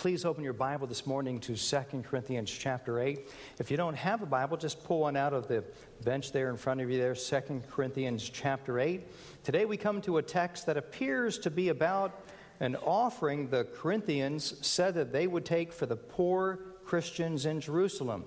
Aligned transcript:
please 0.00 0.24
open 0.24 0.42
your 0.42 0.54
Bible 0.54 0.86
this 0.86 1.06
morning 1.06 1.38
to 1.38 1.54
2 1.54 2.02
Corinthians 2.08 2.50
chapter 2.50 3.00
8. 3.00 3.28
If 3.58 3.70
you 3.70 3.76
don't 3.76 3.96
have 3.96 4.22
a 4.22 4.26
Bible, 4.26 4.56
just 4.56 4.82
pull 4.82 5.00
one 5.00 5.14
out 5.14 5.34
of 5.34 5.46
the 5.46 5.62
bench 6.04 6.32
there 6.32 6.48
in 6.48 6.56
front 6.56 6.80
of 6.80 6.90
you 6.90 6.96
there, 6.96 7.14
2 7.14 7.62
Corinthians 7.70 8.30
chapter 8.30 8.80
8. 8.80 9.06
Today 9.44 9.66
we 9.66 9.76
come 9.76 10.00
to 10.00 10.16
a 10.16 10.22
text 10.22 10.64
that 10.64 10.78
appears 10.78 11.38
to 11.40 11.50
be 11.50 11.68
about 11.68 12.18
an 12.60 12.76
offering 12.76 13.50
the 13.50 13.64
Corinthians 13.74 14.54
said 14.66 14.94
that 14.94 15.12
they 15.12 15.26
would 15.26 15.44
take 15.44 15.70
for 15.70 15.84
the 15.84 15.96
poor 15.96 16.60
Christians 16.82 17.44
in 17.44 17.60
Jerusalem. 17.60 18.24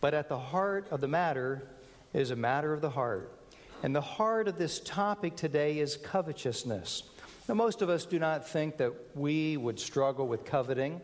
But 0.00 0.14
at 0.14 0.30
the 0.30 0.38
heart 0.38 0.86
of 0.90 1.02
the 1.02 1.08
matter 1.08 1.68
is 2.14 2.30
a 2.30 2.36
matter 2.36 2.72
of 2.72 2.80
the 2.80 2.88
heart. 2.88 3.30
And 3.82 3.94
the 3.94 4.00
heart 4.00 4.48
of 4.48 4.56
this 4.56 4.80
topic 4.80 5.36
today 5.36 5.78
is 5.78 5.98
covetousness. 5.98 7.02
Now, 7.48 7.54
most 7.54 7.82
of 7.82 7.88
us 7.88 8.04
do 8.04 8.18
not 8.18 8.48
think 8.48 8.76
that 8.76 8.92
we 9.14 9.56
would 9.56 9.80
struggle 9.80 10.28
with 10.28 10.44
coveting, 10.44 11.00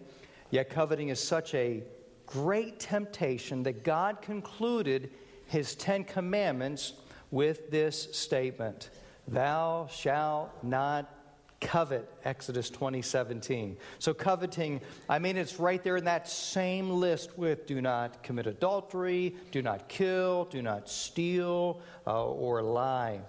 yet, 0.50 0.70
coveting 0.70 1.08
is 1.08 1.18
such 1.18 1.52
a 1.54 1.82
great 2.26 2.78
temptation 2.78 3.64
that 3.64 3.82
God 3.82 4.22
concluded 4.22 5.10
his 5.46 5.74
Ten 5.74 6.04
Commandments 6.04 6.92
with 7.30 7.70
this 7.70 8.16
statement 8.16 8.90
Thou 9.26 9.88
shalt 9.90 10.50
not 10.62 11.14
covet 11.60 12.08
exodus 12.24 12.70
2017 12.70 13.76
so 13.98 14.14
coveting 14.14 14.80
i 15.08 15.18
mean 15.18 15.36
it's 15.36 15.58
right 15.58 15.82
there 15.82 15.96
in 15.96 16.04
that 16.04 16.28
same 16.28 16.88
list 16.88 17.36
with 17.36 17.66
do 17.66 17.82
not 17.82 18.22
commit 18.22 18.46
adultery 18.46 19.34
do 19.50 19.60
not 19.60 19.88
kill 19.88 20.44
do 20.44 20.62
not 20.62 20.88
steal 20.88 21.80
uh, 22.06 22.24
or 22.24 22.62
lie 22.62 23.20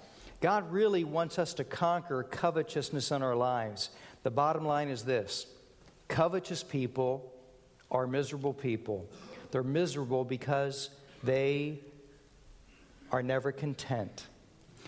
god 0.41 0.71
really 0.71 1.03
wants 1.03 1.39
us 1.39 1.53
to 1.53 1.63
conquer 1.63 2.23
covetousness 2.23 3.11
in 3.11 3.21
our 3.21 3.35
lives 3.35 3.89
the 4.23 4.31
bottom 4.31 4.65
line 4.65 4.89
is 4.89 5.03
this 5.03 5.47
covetous 6.07 6.63
people 6.63 7.33
are 7.91 8.07
miserable 8.07 8.53
people 8.53 9.07
they're 9.51 9.63
miserable 9.63 10.23
because 10.23 10.89
they 11.23 11.79
are 13.11 13.23
never 13.23 13.51
content 13.51 14.27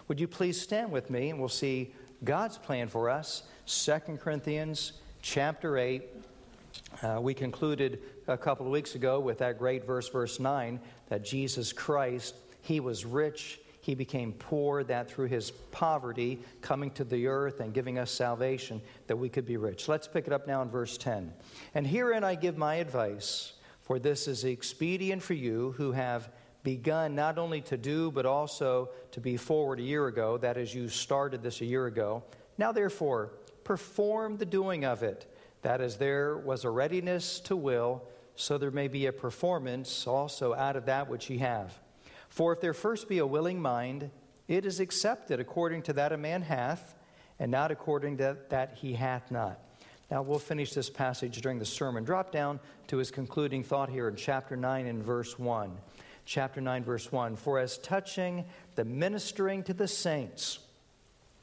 would 0.08 0.20
you 0.20 0.28
please 0.28 0.60
stand 0.60 0.92
with 0.92 1.10
me 1.10 1.30
and 1.30 1.40
we'll 1.40 1.50
see 1.50 1.94
God's 2.24 2.58
plan 2.58 2.88
for 2.88 3.10
us. 3.10 3.44
2 3.66 4.18
Corinthians 4.22 4.94
chapter 5.22 5.78
8. 5.78 6.04
Uh, 7.02 7.20
we 7.20 7.34
concluded 7.34 8.00
a 8.28 8.38
couple 8.38 8.66
of 8.66 8.72
weeks 8.72 8.96
ago 8.96 9.20
with 9.20 9.40
that 9.40 9.58
great 9.58 9.84
verse, 9.84 10.08
verse 10.08 10.40
9, 10.40 10.80
that 11.10 11.24
Jesus 11.24 11.74
Christ, 11.74 12.36
He 12.62 12.80
was 12.80 13.06
rich, 13.06 13.60
He 13.82 13.96
became 13.96 14.34
poor, 14.34 14.84
that 14.84 15.10
through 15.10 15.28
His 15.28 15.52
poverty, 15.72 16.40
coming 16.62 16.92
to 16.92 17.04
the 17.04 17.28
earth 17.28 17.60
and 17.60 17.74
giving 17.74 17.98
us 17.98 18.12
salvation, 18.12 18.82
that 19.08 19.18
we 19.18 19.28
could 19.28 19.46
be 19.46 19.58
rich. 19.58 19.88
Let's 19.88 20.08
pick 20.08 20.28
it 20.28 20.34
up 20.34 20.48
now 20.48 20.62
in 20.62 20.70
verse 20.70 20.98
10. 20.98 21.34
And 21.74 21.86
herein 21.86 22.24
I 22.24 22.36
give 22.36 22.58
my 22.58 22.76
advice, 22.76 23.54
for 23.82 23.98
this 23.98 24.28
is 24.28 24.44
expedient 24.44 25.24
for 25.24 25.34
you 25.34 25.74
who 25.78 25.92
have 25.92 26.30
begun 26.64 27.16
not 27.16 27.40
only 27.40 27.62
to 27.62 27.76
do, 27.78 28.12
but 28.12 28.28
also 28.28 28.90
to 29.12 29.20
be 29.20 29.36
forward 29.36 29.80
a 29.80 29.84
year 29.84 30.06
ago. 30.08 30.38
That 30.38 30.58
is, 30.58 30.76
you 30.76 30.88
started 30.88 31.42
this 31.42 31.62
a 31.62 31.66
year 31.66 31.88
ago. 31.88 32.24
Now, 32.59 32.72
therefore, 32.72 33.34
perform 33.64 34.38
the 34.38 34.46
doing 34.46 34.86
of 34.86 35.02
it. 35.02 35.26
That 35.64 35.82
is, 35.82 35.98
there 35.98 36.38
was 36.38 36.66
a 36.66 36.70
readiness 36.70 37.40
to 37.42 37.56
will, 37.56 38.04
so 38.36 38.59
there 38.59 38.70
may 38.70 38.88
be 38.88 39.08
a 39.08 39.12
performance 39.12 40.06
also 40.06 40.54
out 40.54 40.76
of 40.76 40.86
that 40.86 41.09
which 41.09 41.30
ye 41.30 41.40
have. 41.40 41.80
For 42.32 42.54
if 42.54 42.62
there 42.62 42.74
first 42.74 43.08
be 43.08 43.20
a 43.20 43.28
willing 43.28 43.62
mind, 43.62 44.10
it 44.48 44.66
is 44.66 44.80
accepted 44.80 45.40
according 45.40 45.84
to 45.84 45.94
that 45.94 46.12
a 46.12 46.18
man 46.18 46.42
hath, 46.42 46.96
and 47.40 47.52
not 47.52 47.72
according 47.72 48.18
to 48.18 48.38
that 48.50 48.78
he 48.82 48.94
hath 48.94 49.30
not. 49.30 49.60
Now, 50.10 50.22
we'll 50.22 50.40
finish 50.40 50.74
this 50.74 50.90
passage 50.90 51.40
during 51.42 51.59
the 51.59 51.66
sermon. 51.66 52.04
Drop 52.04 52.32
down 52.32 52.59
to 52.88 52.98
his 52.98 53.12
concluding 53.12 53.64
thought 53.64 53.90
here 53.90 54.08
in 54.08 54.16
chapter 54.16 54.58
9 54.58 54.88
and 54.88 55.04
verse 55.04 55.38
1 55.38 55.78
chapter 56.26 56.62
9, 56.62 56.84
verse 56.84 57.12
1 57.12 57.36
For 57.36 57.59
as 57.59 57.78
touching 57.80 58.46
the 58.76 58.86
ministering 58.86 59.64
to 59.64 59.74
the 59.74 59.88
saints, 59.88 60.59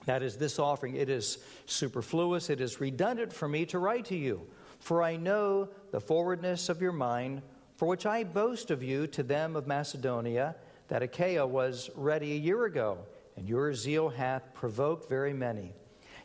that 0.07 0.23
is, 0.23 0.37
this 0.37 0.59
offering, 0.59 0.97
it 0.97 1.11
is 1.11 1.39
superfluous, 1.67 2.49
it 2.49 2.61
is 2.61 2.81
redundant 2.81 3.33
for 3.33 3.49
me 3.49 3.67
to 3.67 3.79
write 3.79 4.07
to 4.07 4.17
you. 4.17 4.47
For 4.79 5.03
I 5.03 5.17
know 5.17 5.69
the 5.91 6.01
forwardness 6.01 6.69
of 6.69 6.81
your 6.81 6.93
mind, 6.93 7.43
for 7.77 7.87
which 7.87 8.07
I 8.07 8.25
boast 8.25 8.71
of 8.71 8.83
you 8.83 9.07
to 9.09 9.23
them 9.23 9.57
of 9.57 9.67
Macedonia, 9.67 10.57
that 10.89 11.03
Achaia 11.03 11.47
was 11.47 11.91
ready 11.95 12.33
a 12.33 12.37
year 12.37 12.65
ago, 12.65 12.99
and 13.37 13.49
your 13.49 13.73
zeal 13.75 14.09
hath 14.09 14.53
provoked 14.55 15.09
very 15.09 15.33
many. 15.33 15.73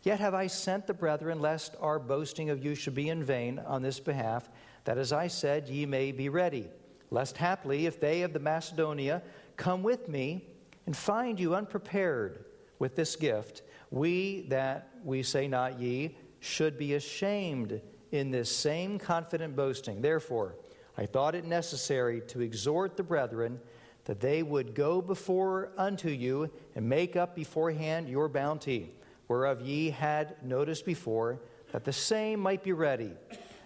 Yet 0.01 0.19
have 0.19 0.33
I 0.33 0.47
sent 0.47 0.87
the 0.87 0.93
brethren, 0.93 1.39
lest 1.39 1.75
our 1.79 1.99
boasting 1.99 2.49
of 2.49 2.63
you 2.63 2.75
should 2.75 2.95
be 2.95 3.09
in 3.09 3.23
vain 3.23 3.59
on 3.59 3.81
this 3.81 3.99
behalf, 3.99 4.49
that 4.85 4.97
as 4.97 5.13
I 5.13 5.27
said, 5.27 5.69
ye 5.69 5.85
may 5.85 6.11
be 6.11 6.29
ready 6.29 6.69
lest 7.13 7.37
haply, 7.37 7.85
if 7.85 7.99
they 7.99 8.23
of 8.23 8.33
the 8.33 8.39
Macedonia 8.39 9.21
come 9.55 9.83
with 9.83 10.09
me 10.09 10.43
and 10.87 10.97
find 10.97 11.39
you 11.39 11.53
unprepared 11.53 12.43
with 12.79 12.95
this 12.95 13.15
gift, 13.15 13.61
we 13.91 14.41
that 14.49 14.89
we 15.03 15.21
say 15.21 15.47
not 15.47 15.79
ye 15.79 16.17
should 16.39 16.75
be 16.77 16.95
ashamed 16.95 17.79
in 18.11 18.31
this 18.31 18.53
same 18.53 18.97
confident 18.97 19.55
boasting. 19.55 20.01
Therefore, 20.01 20.55
I 20.97 21.05
thought 21.05 21.35
it 21.35 21.45
necessary 21.45 22.21
to 22.27 22.41
exhort 22.41 22.97
the 22.97 23.03
brethren 23.03 23.59
that 24.05 24.19
they 24.19 24.43
would 24.43 24.75
go 24.75 25.01
before 25.01 25.71
unto 25.77 26.09
you 26.09 26.49
and 26.75 26.87
make 26.87 27.15
up 27.15 27.35
beforehand 27.35 28.09
your 28.09 28.27
bounty, 28.27 28.91
whereof 29.27 29.61
ye 29.61 29.89
had 29.89 30.35
noticed 30.43 30.85
before, 30.85 31.39
that 31.71 31.85
the 31.85 31.93
same 31.93 32.39
might 32.39 32.63
be 32.63 32.73
ready 32.73 33.11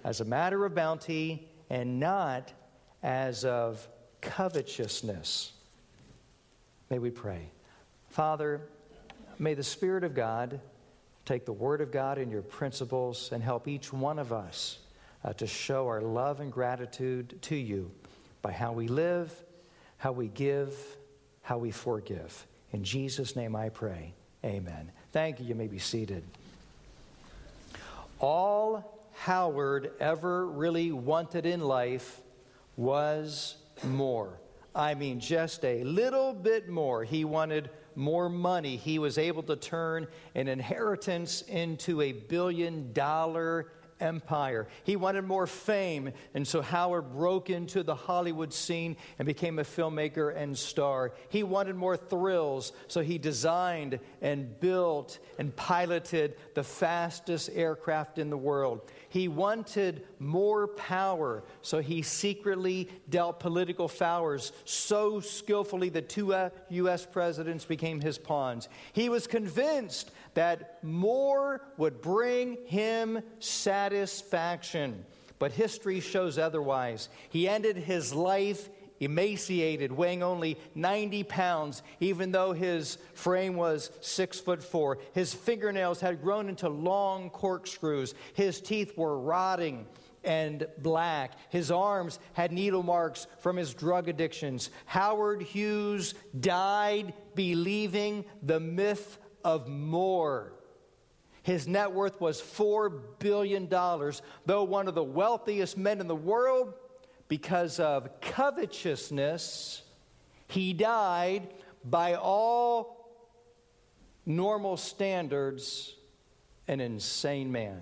as 0.04 0.22
a 0.22 0.26
matter 0.26 0.66
of 0.66 0.76
bounty 0.76 1.48
and 1.70 2.00
not 2.00 2.54
as 3.04 3.44
of 3.44 3.88
covetousness. 4.22 5.52
May 6.90 7.00
we 7.00 7.10
pray. 7.10 7.50
Father, 8.10 8.62
may 9.40 9.54
the 9.54 9.64
Spirit 9.64 10.04
of 10.04 10.14
God 10.14 10.62
take 11.26 11.46
the 11.46 11.54
Word 11.54 11.82
of 11.82 11.92
God 11.92 12.18
and 12.18 12.32
your 12.32 12.42
principles 12.42 13.32
and 13.34 13.44
help 13.44 13.68
each 13.68 13.92
one 13.92 14.18
of 14.20 14.32
us 14.32 14.80
uh, 15.24 15.34
to 15.34 15.46
show 15.46 15.88
our 15.88 16.02
love 16.02 16.40
and 16.40 16.52
gratitude 16.52 17.38
to 17.42 17.56
you 17.56 17.92
by 18.42 18.52
how 18.52 18.72
we 18.72 18.88
live, 18.88 19.34
how 19.98 20.12
we 20.12 20.28
give, 20.28 20.76
how 21.42 21.58
we 21.58 21.72
forgive. 21.72 22.46
In 22.72 22.84
Jesus' 22.84 23.36
name 23.36 23.56
I 23.56 23.70
pray. 23.70 24.14
Amen. 24.44 24.92
Thank 25.12 25.40
you. 25.40 25.46
You 25.46 25.56
may 25.56 25.68
be 25.68 25.80
seated. 25.80 26.24
All 28.20 29.10
Howard 29.14 29.92
ever 30.00 30.48
really 30.48 30.92
wanted 30.92 31.46
in 31.46 31.62
life 31.62 32.22
was 32.76 33.58
more. 33.84 34.40
I 34.76 34.94
mean, 34.94 35.20
just 35.20 35.66
a 35.66 35.84
little 35.84 36.34
bit 36.34 36.70
more. 36.70 37.04
He 37.04 37.26
wanted 37.26 37.72
more 37.96 38.30
money. 38.30 38.78
He 38.78 39.00
was 39.00 39.18
able 39.18 39.42
to 39.44 39.56
turn 39.56 40.08
an 40.36 40.48
inheritance 40.48 41.42
into 41.42 42.02
a 42.02 42.12
billion 42.12 42.94
dollar 42.94 43.72
empire. 44.00 44.68
He 44.84 44.96
wanted 44.96 45.24
more 45.24 45.48
fame, 45.48 46.12
and 46.34 46.48
so 46.48 46.62
Howard 46.62 47.14
broke 47.14 47.50
into 47.50 47.84
the 47.84 47.96
Hollywood 47.96 48.54
scene 48.54 48.98
and 49.20 49.26
became 49.26 49.60
a 49.60 49.64
filmmaker 49.64 50.36
and 50.36 50.58
star. 50.58 51.14
He 51.30 51.44
wanted 51.44 51.76
more 51.76 51.98
thrills, 51.98 52.74
so 52.88 53.02
he 53.02 53.18
designed 53.18 54.00
and 54.22 54.60
built 54.60 55.20
and 55.38 55.56
piloted 55.56 56.36
the 56.54 56.64
fastest 56.64 57.50
aircraft 57.54 58.18
in 58.18 58.30
the 58.30 58.38
world. 58.38 58.82
He 59.18 59.28
wanted 59.28 60.04
more 60.20 60.68
power, 60.68 61.44
so 61.64 61.80
he 61.80 62.04
secretly 62.04 62.88
dealt 63.10 63.40
political 63.40 63.88
flowers 63.88 64.52
so 64.64 65.22
skillfully 65.22 65.90
that 65.90 66.08
two 66.08 66.36
U.S. 66.70 67.04
Uh, 67.04 67.10
presidents 67.10 67.66
became 67.66 68.00
his 68.00 68.20
pawns. 68.20 68.70
He 68.94 69.10
was 69.10 69.26
convinced 69.26 70.12
that 70.36 70.78
more 70.84 71.64
would 71.78 72.00
bring 72.00 72.60
him 72.68 73.24
satisfaction. 73.40 75.04
But 75.40 75.52
history 75.52 76.00
shows 76.00 76.38
otherwise. 76.38 77.10
He 77.30 77.50
ended 77.50 77.76
his 77.76 78.14
life 78.14 78.70
emaciated, 79.00 79.92
weighing 79.92 80.24
only 80.24 80.58
90 80.76 81.24
pounds, 81.24 81.84
even 82.00 82.32
though 82.32 82.54
his 82.54 82.98
frame 83.14 83.56
was 83.56 83.92
six 84.02 84.40
foot 84.40 84.64
four. 84.64 85.00
His 85.14 85.34
fingernails 85.34 86.00
had 86.00 86.22
grown 86.22 86.50
into 86.50 86.70
long 86.70 87.30
corkscrews. 87.30 88.14
His 88.34 88.62
teeth 88.62 88.98
were 88.98 89.20
rotting 89.20 89.88
and 90.24 90.68
black. 90.80 91.34
His 91.50 91.72
arms 91.72 92.20
had 92.34 92.52
needle 92.52 92.84
marks 92.84 93.28
from 93.40 93.56
his 93.56 93.74
drug 93.74 94.10
addictions. 94.10 94.70
Howard 94.86 95.42
Hughes 95.42 96.14
died 96.38 97.14
believing 97.34 98.26
the 98.44 98.60
myth 98.60 99.20
of 99.44 99.68
more. 99.68 100.54
His 101.44 101.66
net 101.66 101.94
worth 101.94 102.20
was 102.20 102.42
$4 102.42 103.20
billion, 103.20 103.70
though 103.70 104.64
one 104.64 104.90
of 104.90 104.96
the 104.96 105.04
wealthiest 105.04 105.78
men 105.78 106.02
in 106.02 106.08
the 106.08 106.16
world 106.16 106.74
because 107.28 107.80
of 107.80 108.22
covetousness, 108.22 109.82
he 110.48 110.74
died 110.74 111.48
by 111.84 112.16
all 112.16 113.10
normal 114.26 114.78
standards 114.78 115.96
an 116.68 116.80
insane 116.80 117.52
man. 117.52 117.82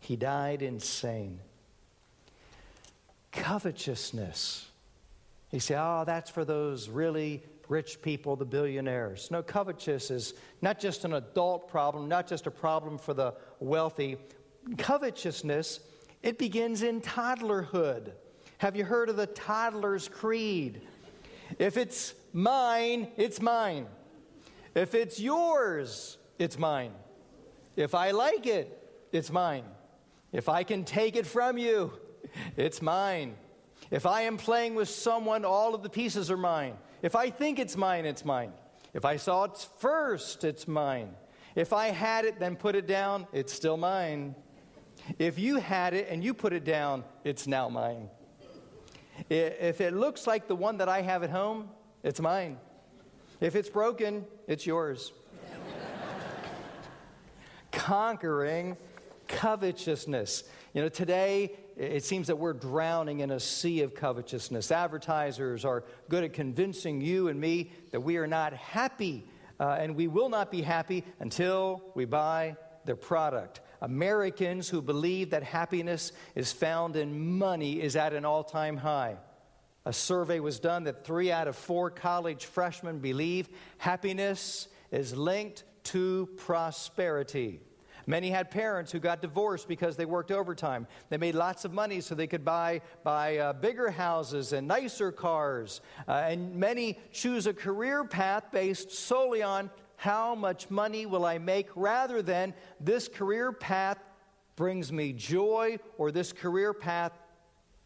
He 0.00 0.16
died 0.16 0.62
insane. 0.62 1.40
Covetousness. 3.32 4.66
You 5.50 5.60
say, 5.60 5.76
oh, 5.78 6.04
that's 6.06 6.30
for 6.30 6.44
those 6.44 6.88
really 6.88 7.42
rich 7.68 8.00
people, 8.02 8.36
the 8.36 8.44
billionaires. 8.44 9.30
No, 9.30 9.42
covetous 9.42 10.10
is 10.10 10.34
not 10.62 10.78
just 10.78 11.04
an 11.04 11.14
adult 11.14 11.68
problem, 11.68 12.08
not 12.08 12.26
just 12.26 12.46
a 12.46 12.50
problem 12.50 12.98
for 12.98 13.14
the 13.14 13.34
wealthy. 13.60 14.16
Covetousness, 14.76 15.80
it 16.22 16.38
begins 16.38 16.82
in 16.82 17.00
toddlerhood. 17.00 18.12
Have 18.58 18.76
you 18.76 18.84
heard 18.84 19.08
of 19.08 19.16
the 19.16 19.26
toddler's 19.26 20.08
creed? 20.08 20.82
If 21.58 21.76
it's 21.76 22.14
mine, 22.32 23.08
it's 23.16 23.40
mine. 23.40 23.86
If 24.74 24.94
it's 24.94 25.18
yours, 25.20 26.18
it's 26.38 26.58
mine. 26.58 26.92
If 27.76 27.94
I 27.94 28.10
like 28.10 28.46
it, 28.46 29.06
it's 29.12 29.30
mine. 29.30 29.64
If 30.32 30.48
I 30.48 30.62
can 30.62 30.84
take 30.84 31.16
it 31.16 31.26
from 31.26 31.56
you, 31.56 31.92
it's 32.56 32.82
mine. 32.82 33.36
If 33.90 34.04
I 34.04 34.22
am 34.22 34.36
playing 34.36 34.74
with 34.74 34.88
someone, 34.88 35.44
all 35.44 35.74
of 35.74 35.82
the 35.82 35.88
pieces 35.88 36.30
are 36.30 36.36
mine. 36.36 36.76
If 37.00 37.14
I 37.16 37.30
think 37.30 37.58
it's 37.58 37.76
mine, 37.76 38.04
it's 38.04 38.24
mine. 38.24 38.52
If 38.92 39.04
I 39.04 39.16
saw 39.16 39.44
it 39.44 39.66
first, 39.78 40.44
it's 40.44 40.66
mine. 40.68 41.14
If 41.54 41.72
I 41.72 41.88
had 41.88 42.24
it, 42.24 42.38
then 42.38 42.56
put 42.56 42.74
it 42.74 42.86
down, 42.86 43.26
it's 43.32 43.52
still 43.52 43.76
mine. 43.76 44.34
If 45.18 45.38
you 45.38 45.56
had 45.56 45.94
it 45.94 46.08
and 46.10 46.22
you 46.22 46.34
put 46.34 46.52
it 46.52 46.64
down, 46.64 47.04
it's 47.24 47.46
now 47.46 47.68
mine. 47.68 48.08
If 49.28 49.80
it 49.80 49.94
looks 49.94 50.26
like 50.26 50.48
the 50.48 50.56
one 50.56 50.78
that 50.78 50.88
I 50.88 51.02
have 51.02 51.22
at 51.22 51.30
home, 51.30 51.70
it's 52.02 52.20
mine. 52.20 52.58
If 53.40 53.56
it's 53.56 53.68
broken, 53.68 54.26
it's 54.46 54.66
yours. 54.66 55.12
Conquering 57.72 58.76
covetousness. 59.26 60.44
You 60.74 60.82
know, 60.82 60.88
today 60.88 61.52
it 61.76 62.04
seems 62.04 62.26
that 62.26 62.36
we're 62.36 62.52
drowning 62.52 63.20
in 63.20 63.30
a 63.30 63.40
sea 63.40 63.82
of 63.82 63.94
covetousness. 63.94 64.72
Advertisers 64.72 65.64
are 65.64 65.84
good 66.08 66.24
at 66.24 66.32
convincing 66.32 67.00
you 67.00 67.28
and 67.28 67.40
me 67.40 67.72
that 67.92 68.00
we 68.00 68.16
are 68.16 68.26
not 68.26 68.52
happy, 68.52 69.24
uh, 69.60 69.76
and 69.78 69.94
we 69.94 70.08
will 70.08 70.28
not 70.28 70.50
be 70.50 70.62
happy 70.62 71.04
until 71.20 71.82
we 71.94 72.04
buy 72.04 72.56
their 72.84 72.96
product. 72.96 73.60
Americans 73.80 74.68
who 74.68 74.82
believe 74.82 75.30
that 75.30 75.42
happiness 75.42 76.12
is 76.34 76.52
found 76.52 76.96
in 76.96 77.38
money 77.38 77.80
is 77.80 77.96
at 77.96 78.12
an 78.12 78.24
all 78.24 78.44
time 78.44 78.76
high. 78.76 79.16
A 79.84 79.92
survey 79.92 80.40
was 80.40 80.58
done 80.60 80.84
that 80.84 81.04
three 81.04 81.32
out 81.32 81.48
of 81.48 81.56
four 81.56 81.90
college 81.90 82.44
freshmen 82.44 82.98
believe 82.98 83.48
happiness 83.78 84.68
is 84.90 85.16
linked 85.16 85.64
to 85.84 86.28
prosperity. 86.36 87.60
Many 88.06 88.30
had 88.30 88.50
parents 88.50 88.90
who 88.90 89.00
got 89.00 89.20
divorced 89.20 89.68
because 89.68 89.96
they 89.96 90.06
worked 90.06 90.30
overtime. 90.30 90.86
They 91.10 91.18
made 91.18 91.34
lots 91.34 91.66
of 91.66 91.74
money 91.74 92.00
so 92.00 92.14
they 92.14 92.26
could 92.26 92.42
buy, 92.42 92.80
buy 93.04 93.36
uh, 93.36 93.52
bigger 93.52 93.90
houses 93.90 94.54
and 94.54 94.66
nicer 94.66 95.12
cars. 95.12 95.82
Uh, 96.06 96.12
and 96.12 96.56
many 96.56 96.98
choose 97.12 97.46
a 97.46 97.52
career 97.52 98.04
path 98.04 98.44
based 98.50 98.90
solely 98.90 99.42
on 99.42 99.70
how 99.98 100.36
much 100.36 100.70
money 100.70 101.06
will 101.06 101.26
I 101.26 101.38
make 101.38 101.68
rather 101.74 102.22
than 102.22 102.54
this 102.78 103.08
career 103.08 103.50
path 103.50 103.98
brings 104.54 104.92
me 104.92 105.12
joy 105.12 105.80
or 105.98 106.12
this 106.12 106.32
career 106.32 106.72
path 106.72 107.12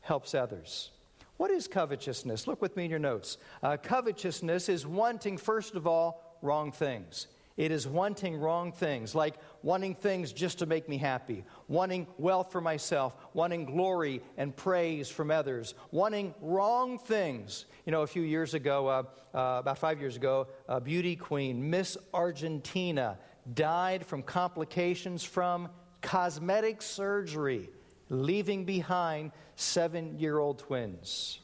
helps 0.03 0.35
others. 0.35 0.91
What 1.39 1.51
is 1.51 1.67
covetousness? 1.67 2.47
Look 2.47 2.61
with 2.61 2.77
me 2.77 2.85
in 2.85 2.91
your 2.91 2.99
notes. 2.99 3.39
Uh, 3.63 3.79
covetousness 3.83 4.69
is 4.69 4.87
wanting, 4.87 5.39
first 5.39 5.75
of 5.75 5.87
all, 5.87 6.39
wrong 6.43 6.71
things. 6.71 7.29
It 7.57 7.71
is 7.71 7.87
wanting 7.87 8.37
wrong 8.37 8.73
things, 8.73 9.15
like 9.15 9.35
wanting 9.63 9.95
things 9.95 10.33
just 10.33 10.59
to 10.61 10.67
make 10.67 10.89
me 10.89 10.97
happy, 10.97 11.45
wanting 11.69 12.07
wealth 12.17 12.51
for 12.51 12.61
myself, 12.61 13.15
wanting 13.35 13.67
glory 13.67 14.23
and 14.39 14.57
praise 14.57 15.11
from 15.11 15.31
others, 15.31 15.75
wanting 15.91 16.35
wrong 16.41 16.99
things. 16.99 17.67
You 17.85 17.93
know, 17.93 18.03
a 18.03 18.07
few 18.07 18.23
years 18.23 18.55
ago, 18.55 18.87
uh, 18.89 19.03
uh, 19.35 19.59
about 19.59 19.79
five 19.79 20.01
years 20.01 20.17
ago, 20.17 20.49
a 20.69 20.81
beauty 20.81 21.15
queen, 21.15 21.69
Miss 21.69 21.99
Argentina, 22.15 23.19
died 23.55 24.07
from 24.07 24.23
complications 24.23 25.23
from 25.23 25.69
cosmetic 26.01 26.81
surgery, 26.81 27.69
leaving 28.09 28.65
behind 28.65 29.33
seven 29.57 30.19
year 30.19 30.39
old 30.39 30.59
twins, 30.59 31.41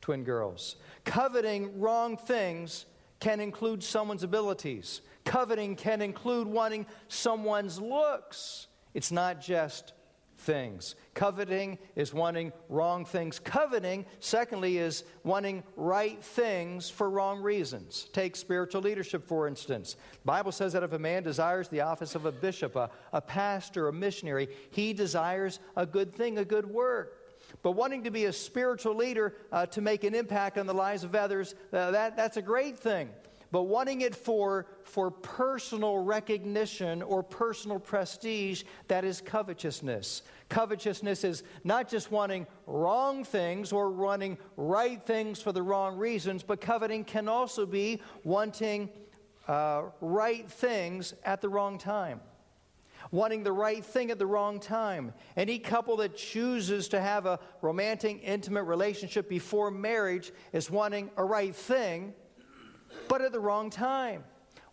twin 0.00 0.24
girls. 0.24 0.76
Coveting 1.04 1.78
wrong 1.78 2.16
things 2.16 2.86
can 3.20 3.40
include 3.40 3.82
someone's 3.82 4.22
abilities. 4.22 5.00
Coveting 5.24 5.76
can 5.76 6.02
include 6.02 6.46
wanting 6.46 6.86
someone's 7.08 7.80
looks. 7.80 8.66
It's 8.92 9.10
not 9.10 9.40
just 9.40 9.92
things. 10.38 10.94
Coveting 11.14 11.78
is 11.96 12.12
wanting 12.12 12.52
wrong 12.68 13.04
things. 13.04 13.38
Coveting, 13.38 14.04
secondly, 14.20 14.78
is 14.78 15.04
wanting 15.22 15.62
right 15.76 16.22
things 16.22 16.90
for 16.90 17.08
wrong 17.08 17.40
reasons. 17.40 18.08
Take 18.12 18.36
spiritual 18.36 18.82
leadership, 18.82 19.26
for 19.26 19.48
instance. 19.48 19.96
The 20.12 20.26
Bible 20.26 20.52
says 20.52 20.72
that 20.74 20.82
if 20.82 20.92
a 20.92 20.98
man 20.98 21.22
desires 21.22 21.68
the 21.68 21.80
office 21.80 22.14
of 22.14 22.26
a 22.26 22.32
bishop, 22.32 22.76
a, 22.76 22.90
a 23.12 23.20
pastor, 23.20 23.88
a 23.88 23.92
missionary, 23.92 24.48
he 24.70 24.92
desires 24.92 25.60
a 25.76 25.86
good 25.86 26.14
thing, 26.14 26.38
a 26.38 26.44
good 26.44 26.66
work. 26.66 27.23
But 27.64 27.72
wanting 27.72 28.04
to 28.04 28.10
be 28.10 28.26
a 28.26 28.32
spiritual 28.32 28.94
leader 28.94 29.34
uh, 29.50 29.64
to 29.66 29.80
make 29.80 30.04
an 30.04 30.14
impact 30.14 30.58
on 30.58 30.66
the 30.66 30.74
lives 30.74 31.02
of 31.02 31.14
others, 31.14 31.54
uh, 31.72 31.92
that, 31.92 32.14
that's 32.14 32.36
a 32.36 32.42
great 32.42 32.78
thing. 32.78 33.08
But 33.50 33.62
wanting 33.62 34.02
it 34.02 34.14
for, 34.14 34.66
for 34.82 35.10
personal 35.10 35.96
recognition 35.96 37.00
or 37.00 37.22
personal 37.22 37.78
prestige, 37.78 38.64
that 38.88 39.02
is 39.02 39.22
covetousness. 39.22 40.24
Covetousness 40.50 41.24
is 41.24 41.42
not 41.64 41.88
just 41.88 42.10
wanting 42.10 42.46
wrong 42.66 43.24
things 43.24 43.72
or 43.72 43.88
wanting 43.88 44.36
right 44.58 45.02
things 45.06 45.40
for 45.40 45.52
the 45.52 45.62
wrong 45.62 45.96
reasons, 45.96 46.42
but 46.42 46.60
coveting 46.60 47.02
can 47.02 47.28
also 47.28 47.64
be 47.64 48.02
wanting 48.24 48.90
uh, 49.48 49.84
right 50.02 50.50
things 50.50 51.14
at 51.24 51.40
the 51.40 51.48
wrong 51.48 51.78
time 51.78 52.20
wanting 53.14 53.44
the 53.44 53.52
right 53.52 53.84
thing 53.84 54.10
at 54.10 54.18
the 54.18 54.26
wrong 54.26 54.58
time. 54.58 55.14
Any 55.36 55.58
couple 55.58 55.96
that 55.98 56.16
chooses 56.16 56.88
to 56.88 57.00
have 57.00 57.26
a 57.26 57.38
romantic, 57.62 58.20
intimate 58.24 58.64
relationship 58.64 59.28
before 59.28 59.70
marriage 59.70 60.32
is 60.52 60.68
wanting 60.68 61.10
a 61.16 61.24
right 61.24 61.54
thing, 61.54 62.12
but 63.08 63.22
at 63.22 63.30
the 63.30 63.38
wrong 63.38 63.70
time. 63.70 64.24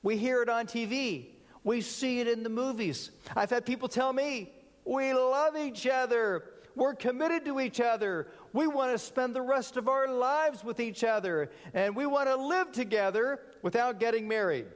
We 0.01 0.17
hear 0.17 0.41
it 0.41 0.49
on 0.49 0.65
TV, 0.65 1.27
we 1.63 1.81
see 1.81 2.19
it 2.19 2.27
in 2.27 2.41
the 2.41 2.49
movies. 2.49 3.11
I've 3.35 3.51
had 3.51 3.63
people 3.63 3.87
tell 3.87 4.11
me, 4.11 4.51
we 4.83 5.13
love 5.13 5.55
each 5.55 5.85
other. 5.85 6.45
We're 6.75 6.95
committed 6.95 7.45
to 7.45 7.59
each 7.59 7.79
other. 7.79 8.29
We 8.53 8.65
want 8.65 8.93
to 8.93 8.97
spend 8.97 9.35
the 9.35 9.41
rest 9.41 9.77
of 9.77 9.87
our 9.87 10.07
lives 10.07 10.63
with 10.63 10.79
each 10.79 11.03
other. 11.03 11.51
And 11.73 11.95
we 11.95 12.05
want 12.05 12.29
to 12.29 12.35
live 12.35 12.71
together 12.71 13.41
without 13.61 13.99
getting 13.99 14.27
married. 14.27 14.67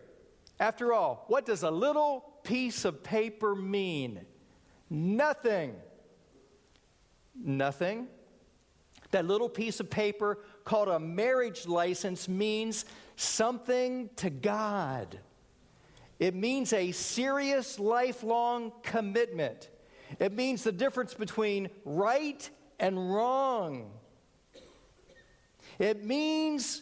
After 0.59 0.93
all, 0.93 1.23
what 1.27 1.45
does 1.45 1.63
a 1.63 1.71
little 1.71 2.34
piece 2.45 2.85
of 2.85 3.03
paper 3.03 3.55
mean? 3.55 4.21
Nothing. 4.89 5.75
Nothing. 7.35 8.07
That 9.11 9.25
little 9.25 9.49
piece 9.49 9.79
of 9.79 9.89
paper 9.89 10.39
called 10.63 10.87
a 10.87 10.99
marriage 10.99 11.67
license 11.67 12.29
means 12.29 12.85
something 13.17 14.09
to 14.17 14.29
God. 14.29 15.19
It 16.19 16.33
means 16.33 16.71
a 16.71 16.91
serious, 16.91 17.77
lifelong 17.77 18.71
commitment. 18.83 19.69
It 20.19 20.33
means 20.33 20.63
the 20.63 20.71
difference 20.71 21.13
between 21.13 21.69
right 21.83 22.49
and 22.79 23.13
wrong. 23.13 23.91
It 25.77 26.05
means 26.05 26.81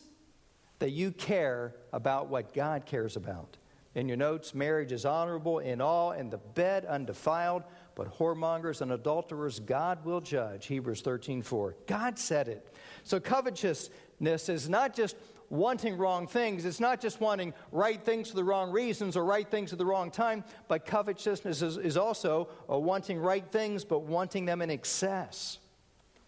that 0.79 0.91
you 0.91 1.11
care 1.11 1.75
about 1.91 2.27
what 2.27 2.53
God 2.53 2.85
cares 2.85 3.15
about. 3.15 3.57
In 3.95 4.07
your 4.07 4.17
notes, 4.17 4.55
marriage 4.55 4.91
is 4.91 5.05
honorable 5.05 5.59
in 5.59 5.79
all, 5.79 6.11
and 6.11 6.31
the 6.31 6.39
bed 6.39 6.85
undefiled, 6.85 7.63
but 7.93 8.17
whoremongers 8.17 8.81
and 8.81 8.91
adulterers 8.91 9.59
God 9.59 10.03
will 10.03 10.19
judge. 10.19 10.65
Hebrews 10.65 11.01
13 11.01 11.43
4. 11.43 11.75
God 11.85 12.17
said 12.17 12.47
it. 12.47 12.73
So 13.03 13.19
covetousness 13.19 14.49
is 14.49 14.67
not 14.67 14.95
just 14.95 15.15
wanting 15.49 15.95
wrong 15.95 16.25
things, 16.25 16.65
it's 16.65 16.79
not 16.79 16.99
just 16.99 17.21
wanting 17.21 17.53
right 17.71 18.03
things 18.03 18.31
for 18.31 18.35
the 18.35 18.43
wrong 18.43 18.71
reasons 18.71 19.15
or 19.15 19.23
right 19.23 19.49
things 19.49 19.71
at 19.71 19.77
the 19.77 19.85
wrong 19.85 20.09
time, 20.09 20.43
but 20.67 20.85
covetousness 20.87 21.61
is, 21.61 21.77
is 21.77 21.95
also 21.95 22.49
wanting 22.67 23.19
right 23.19 23.45
things, 23.51 23.85
but 23.85 23.99
wanting 23.99 24.45
them 24.45 24.63
in 24.63 24.71
excess 24.71 25.59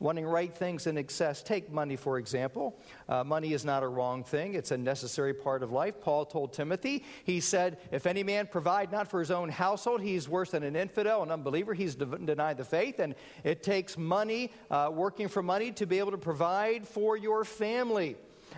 wanting 0.05 0.23
right 0.23 0.53
things 0.53 0.85
in 0.85 0.99
excess. 0.99 1.41
Take 1.41 1.71
money, 1.71 1.95
for 1.95 2.19
example. 2.19 2.79
Uh, 3.09 3.23
money 3.23 3.53
is 3.53 3.65
not 3.65 3.81
a 3.81 3.87
wrong 3.87 4.23
thing, 4.23 4.53
it's 4.53 4.69
a 4.69 4.77
necessary 4.77 5.33
part 5.33 5.63
of 5.63 5.71
life. 5.71 5.99
Paul 5.99 6.25
told 6.25 6.53
Timothy, 6.53 7.03
he 7.23 7.39
said, 7.39 7.79
If 7.91 8.05
any 8.05 8.21
man 8.21 8.45
provide 8.45 8.91
not 8.91 9.07
for 9.07 9.19
his 9.19 9.31
own 9.31 9.49
household, 9.49 10.01
he's 10.01 10.29
worse 10.29 10.51
than 10.51 10.61
an 10.61 10.75
infidel, 10.75 11.23
an 11.23 11.31
unbeliever. 11.31 11.73
He's 11.73 11.95
de- 11.95 12.05
denied 12.05 12.57
the 12.57 12.63
faith. 12.63 12.99
And 12.99 13.15
it 13.43 13.63
takes 13.63 13.97
money, 13.97 14.51
uh, 14.69 14.91
working 14.93 15.27
for 15.27 15.41
money, 15.41 15.71
to 15.71 15.87
be 15.87 15.97
able 15.97 16.11
to 16.11 16.19
provide 16.19 16.87
for 16.87 17.17
your 17.17 17.43
family. 17.43 18.15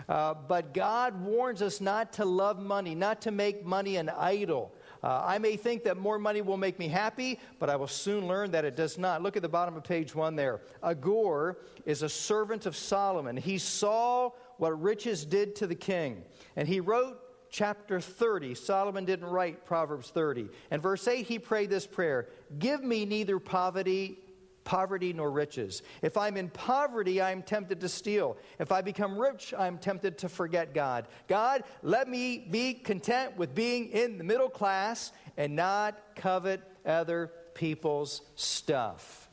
Uh, 0.10 0.34
but 0.34 0.74
God 0.74 1.24
warns 1.24 1.62
us 1.62 1.80
not 1.80 2.12
to 2.13 2.25
love 2.25 2.60
money, 2.60 2.94
not 2.94 3.22
to 3.22 3.32
make 3.32 3.66
money 3.66 3.96
an 3.96 4.10
idol. 4.10 4.74
Uh, 5.04 5.24
I 5.25 5.38
may 5.38 5.56
think 5.56 5.84
that 5.84 5.98
more 5.98 6.20
money 6.20 6.42
will 6.42 6.58
make 6.58 6.80
me 6.80 6.88
happy, 6.88 7.39
but 7.60 7.70
I 7.70 7.75
will 7.75 7.88
soon 7.88 8.27
learn 8.27 8.51
that 8.51 8.66
it 8.66 8.75
does 8.75 8.98
not. 8.98 9.22
Look 9.22 9.36
at 9.36 9.42
the 9.42 9.50
bottom 9.50 9.75
of 9.75 9.84
page 9.84 10.16
one 10.16 10.36
there. 10.36 10.62
Agur 10.84 11.58
is 11.86 12.01
a 12.01 12.10
servant 12.10 12.66
of 12.66 12.75
Solomon. 12.75 13.38
He 13.38 13.58
saw 13.58 14.32
what 14.58 14.82
riches 14.82 15.25
did 15.25 15.56
to 15.58 15.68
the 15.68 15.75
king, 15.75 16.24
and 16.56 16.68
he 16.68 16.80
wrote 16.80 17.20
chapter 17.50 18.00
30. 18.00 18.56
Solomon 18.56 19.06
didn't 19.06 19.27
write 19.27 19.66
Proverbs 19.66 20.10
30. 20.10 20.50
And 20.72 20.82
verse 20.82 21.08
8, 21.08 21.25
he 21.25 21.39
prayed 21.39 21.70
this 21.70 21.88
prayer 21.88 22.27
Give 22.60 22.84
me 22.84 23.06
neither 23.06 23.39
poverty 23.39 24.20
poverty 24.67 25.13
nor 25.13 25.31
riches. 25.31 25.81
If 26.01 26.17
I'm 26.17 26.36
in 26.36 26.50
poverty, 26.50 27.21
I'm 27.21 27.41
tempted 27.41 27.79
to 27.79 27.88
steal. 27.88 28.36
If 28.59 28.74
I 28.74 28.81
become 28.81 29.17
rich, 29.17 29.53
I'm 29.57 29.77
tempted 29.77 30.17
to 30.17 30.29
forget 30.29 30.74
God. 30.74 31.07
God, 31.29 31.63
let 31.83 32.09
me 32.09 32.38
be 32.38 32.74
content 32.74 33.38
with 33.38 33.55
being 33.55 33.88
in 33.91 34.17
the 34.17 34.25
middle 34.25 34.50
class 34.50 35.13
and 35.38 35.55
not 35.55 35.97
covet 36.17 36.62
other 36.86 37.31
people's 37.53 38.21
stuff. 38.36 39.29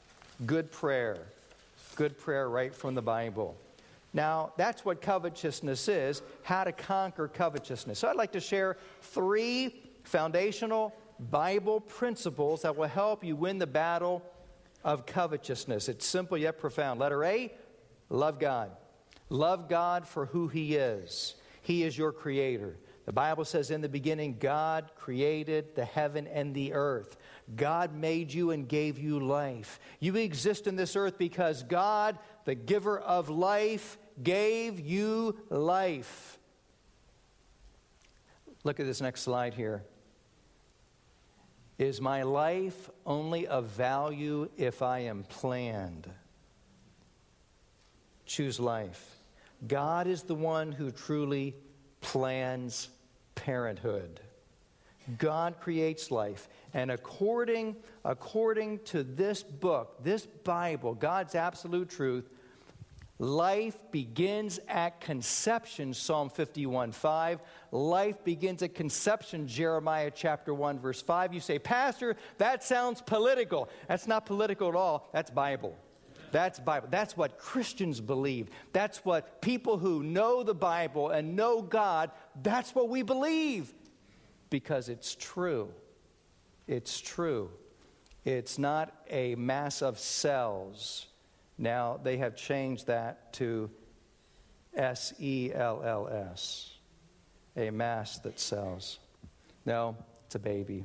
Good 0.47 0.71
prayer. 0.71 1.19
Good 1.97 2.17
prayer 2.17 2.49
right 2.49 2.73
from 2.73 2.95
the 2.95 3.03
Bible. 3.03 3.57
Now, 4.13 4.53
that's 4.57 4.85
what 4.85 5.03
covetousness 5.03 5.89
is 5.89 6.23
how 6.45 6.63
to 6.63 6.71
conquer 6.71 7.27
covetousness. 7.27 7.99
So, 7.99 8.07
I'd 8.07 8.15
like 8.15 8.33
to 8.33 8.41
share 8.41 8.77
three 9.03 9.83
foundational 10.05 10.95
Bible 11.19 11.81
principles 11.81 12.63
that 12.63 12.77
will 12.77 12.87
help 12.87 13.25
you 13.25 13.35
win 13.35 13.59
the 13.59 13.67
battle 13.67 14.23
of 14.85 15.07
covetousness. 15.07 15.89
It's 15.89 16.07
simple 16.07 16.37
yet 16.37 16.59
profound. 16.59 17.01
Letter 17.01 17.25
A 17.25 17.53
love 18.11 18.39
God. 18.39 18.71
Love 19.31 19.69
God 19.69 20.07
for 20.07 20.27
who 20.27 20.49
He 20.49 20.77
is. 20.77 21.35
He 21.63 21.83
is 21.83 21.97
your 21.97 22.13
creator. 22.13 22.77
The 23.07 23.13
Bible 23.13 23.45
says, 23.45 23.71
In 23.71 23.81
the 23.81 23.89
beginning, 23.89 24.37
God 24.39 24.91
created 24.97 25.75
the 25.75 25.85
heaven 25.85 26.27
and 26.27 26.55
the 26.55 26.73
earth. 26.75 27.17
God 27.57 27.95
made 27.95 28.33
you 28.33 28.51
and 28.51 28.69
gave 28.69 28.99
you 28.99 29.21
life. 29.21 29.81
You 30.01 30.17
exist 30.17 30.67
in 30.67 30.77
this 30.77 30.97
earth 30.97 31.19
because 31.19 31.63
God, 31.63 32.19
the 32.45 32.55
giver 32.55 32.99
of 32.99 33.29
life, 33.29 33.99
gave 34.23 34.81
you 34.81 35.37
life. 35.51 36.39
Look 38.63 38.81
at 38.81 38.87
this 38.87 39.03
next 39.03 39.23
slide 39.23 39.55
here. 39.55 39.85
Is 41.79 42.01
my 42.01 42.23
life 42.23 42.91
only 43.05 43.47
of 43.47 43.67
value 43.67 44.49
if 44.57 44.83
I 44.83 45.01
am 45.01 45.25
planned? 45.25 46.09
Choose 48.27 48.61
life. 48.61 49.17
God 49.67 50.07
is 50.07 50.23
the 50.23 50.35
one 50.35 50.73
who 50.73 50.91
truly 50.91 51.57
plans 52.01 52.89
parenthood. 53.35 54.21
God 55.19 55.61
creates 55.61 56.11
life. 56.11 56.49
And 56.73 56.91
according, 56.91 57.77
according 58.05 58.81
to 58.87 59.03
this 59.03 59.43
book, 59.43 60.03
this 60.03 60.27
Bible, 60.27 60.95
God's 60.95 61.35
absolute 61.35 61.91
truth, 61.91 62.29
Life 63.19 63.79
begins 63.93 64.59
at 64.67 65.01
conception, 65.01 65.95
Psalm 65.95 66.29
51 66.29 66.91
5. 66.91 67.41
Life 67.71 68.25
begins 68.25 68.63
at 68.63 68.75
conception, 68.75 69.47
Jeremiah 69.47 70.11
chapter 70.13 70.53
1, 70.53 70.81
verse 70.81 71.01
5. 71.01 71.33
You 71.33 71.41
say, 71.41 71.61
Pastor, 71.61 72.17
that 72.39 72.65
sounds 72.65 73.01
political. 73.01 73.69
That's 73.87 74.09
not 74.09 74.27
political 74.27 74.69
at 74.69 74.75
all. 74.75 75.09
That's 75.13 75.31
Bible. 75.31 75.77
That's 76.33 76.59
Bible. 76.59 76.89
That's 76.91 77.17
what 77.17 77.39
Christians 77.39 78.01
believe. 78.01 78.49
That's 78.73 79.05
what 79.05 79.41
people 79.41 79.79
who 79.79 80.03
know 80.03 80.43
the 80.43 80.55
Bible 80.55 81.11
and 81.11 81.37
know 81.37 81.63
God, 81.63 82.11
that's 82.43 82.75
what 82.75 82.89
we 82.89 83.03
believe 83.03 83.73
because 84.51 84.89
it's 84.89 85.15
true. 85.15 85.71
It's 86.67 87.01
true. 87.01 87.51
It's 88.25 88.59
not 88.59 88.93
a 89.09 89.37
mass 89.37 89.83
of 89.83 90.01
cells 90.01 91.07
now 91.59 92.01
they 92.03 92.17
have 92.19 92.37
changed 92.37 92.87
that 92.89 93.33
to 93.35 93.71
S 94.75 95.15
E 95.19 95.53
L 95.55 95.83
L 95.85 96.09
S, 96.09 96.75
a 97.57 97.71
mass 97.71 98.19
that 98.19 98.41
sells. 98.41 98.99
No, 99.65 99.97
it's 100.27 100.35
a 100.35 100.39
baby. 100.39 100.85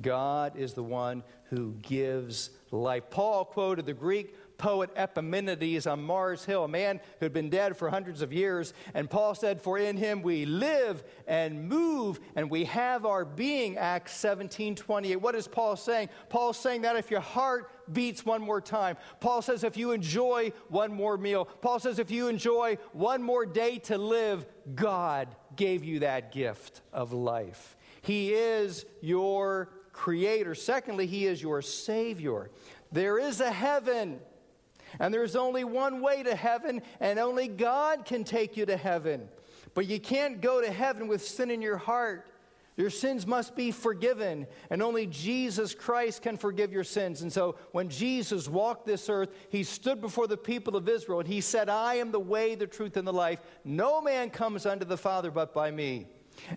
God 0.00 0.56
is 0.56 0.72
the 0.72 0.82
one 0.82 1.22
who 1.44 1.74
gives 1.82 2.50
life. 2.70 3.04
Paul 3.10 3.44
quoted 3.44 3.86
the 3.86 3.92
Greek 3.92 4.34
poet 4.60 4.90
Epimenides 4.94 5.86
on 5.86 6.02
Mars 6.02 6.44
Hill, 6.44 6.64
a 6.64 6.68
man 6.68 7.00
who 7.18 7.24
had 7.24 7.32
been 7.32 7.48
dead 7.48 7.76
for 7.76 7.88
hundreds 7.88 8.20
of 8.20 8.32
years. 8.32 8.74
And 8.92 9.08
Paul 9.08 9.34
said, 9.34 9.60
For 9.60 9.78
in 9.78 9.96
him 9.96 10.22
we 10.22 10.44
live 10.44 11.02
and 11.26 11.68
move 11.68 12.20
and 12.36 12.50
we 12.50 12.64
have 12.66 13.06
our 13.06 13.24
being. 13.24 13.78
Acts 13.78 14.14
17 14.16 14.74
28. 14.74 15.16
What 15.16 15.34
is 15.34 15.48
Paul 15.48 15.76
saying? 15.76 16.10
Paul's 16.28 16.58
saying 16.58 16.82
that 16.82 16.96
if 16.96 17.10
your 17.10 17.20
heart 17.20 17.70
beats 17.92 18.24
one 18.24 18.42
more 18.42 18.60
time, 18.60 18.96
Paul 19.20 19.42
says, 19.42 19.64
if 19.64 19.76
you 19.76 19.92
enjoy 19.92 20.52
one 20.68 20.92
more 20.92 21.16
meal, 21.16 21.44
Paul 21.44 21.78
says, 21.78 21.98
if 21.98 22.10
you 22.10 22.28
enjoy 22.28 22.78
one 22.92 23.22
more 23.22 23.46
day 23.46 23.78
to 23.78 23.98
live, 23.98 24.46
God 24.74 25.28
gave 25.56 25.84
you 25.84 26.00
that 26.00 26.32
gift 26.32 26.82
of 26.92 27.12
life. 27.12 27.76
He 28.02 28.32
is 28.32 28.84
your 29.00 29.70
creator. 29.92 30.54
Secondly, 30.54 31.06
He 31.06 31.26
is 31.26 31.42
your 31.42 31.62
Savior. 31.62 32.50
There 32.92 33.18
is 33.18 33.40
a 33.40 33.50
heaven. 33.50 34.20
And 34.98 35.14
there's 35.14 35.36
only 35.36 35.62
one 35.62 36.00
way 36.00 36.22
to 36.24 36.34
heaven, 36.34 36.82
and 36.98 37.18
only 37.18 37.46
God 37.46 38.04
can 38.04 38.24
take 38.24 38.56
you 38.56 38.66
to 38.66 38.76
heaven. 38.76 39.28
But 39.74 39.86
you 39.86 40.00
can't 40.00 40.40
go 40.40 40.60
to 40.60 40.70
heaven 40.70 41.06
with 41.06 41.24
sin 41.24 41.50
in 41.50 41.62
your 41.62 41.76
heart. 41.76 42.26
Your 42.80 42.88
sins 42.88 43.26
must 43.26 43.54
be 43.54 43.72
forgiven, 43.72 44.46
and 44.70 44.82
only 44.82 45.06
Jesus 45.06 45.74
Christ 45.74 46.22
can 46.22 46.38
forgive 46.38 46.72
your 46.72 46.82
sins. 46.82 47.20
And 47.20 47.30
so, 47.30 47.56
when 47.72 47.90
Jesus 47.90 48.48
walked 48.48 48.86
this 48.86 49.10
earth, 49.10 49.28
he 49.50 49.64
stood 49.64 50.00
before 50.00 50.26
the 50.26 50.38
people 50.38 50.76
of 50.76 50.88
Israel 50.88 51.20
and 51.20 51.28
he 51.28 51.42
said, 51.42 51.68
I 51.68 51.96
am 51.96 52.10
the 52.10 52.18
way, 52.18 52.54
the 52.54 52.66
truth, 52.66 52.96
and 52.96 53.06
the 53.06 53.12
life. 53.12 53.42
No 53.64 54.00
man 54.00 54.30
comes 54.30 54.64
unto 54.64 54.86
the 54.86 54.96
Father 54.96 55.30
but 55.30 55.52
by 55.52 55.70
me. 55.70 56.06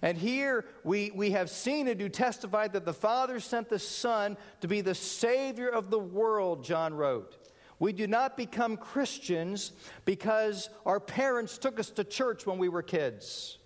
And 0.01 0.17
here 0.17 0.63
we, 0.85 1.11
we 1.11 1.31
have 1.31 1.49
seen 1.49 1.89
and 1.89 1.99
do 1.99 2.07
testify 2.07 2.69
that 2.69 2.85
the 2.85 2.93
Father 2.93 3.41
sent 3.41 3.67
the 3.67 3.77
Son 3.77 4.37
to 4.61 4.69
be 4.69 4.79
the 4.79 4.95
Savior 4.95 5.67
of 5.67 5.89
the 5.89 5.99
world, 5.99 6.63
John 6.63 6.93
wrote. 6.93 7.37
We 7.79 7.91
do 7.91 8.07
not 8.07 8.37
become 8.37 8.77
Christians 8.77 9.73
because 10.05 10.69
our 10.85 11.01
parents 11.01 11.57
took 11.57 11.81
us 11.81 11.89
to 11.89 12.05
church 12.05 12.45
when 12.45 12.59
we 12.59 12.69
were 12.69 12.81
kids. 12.81 13.57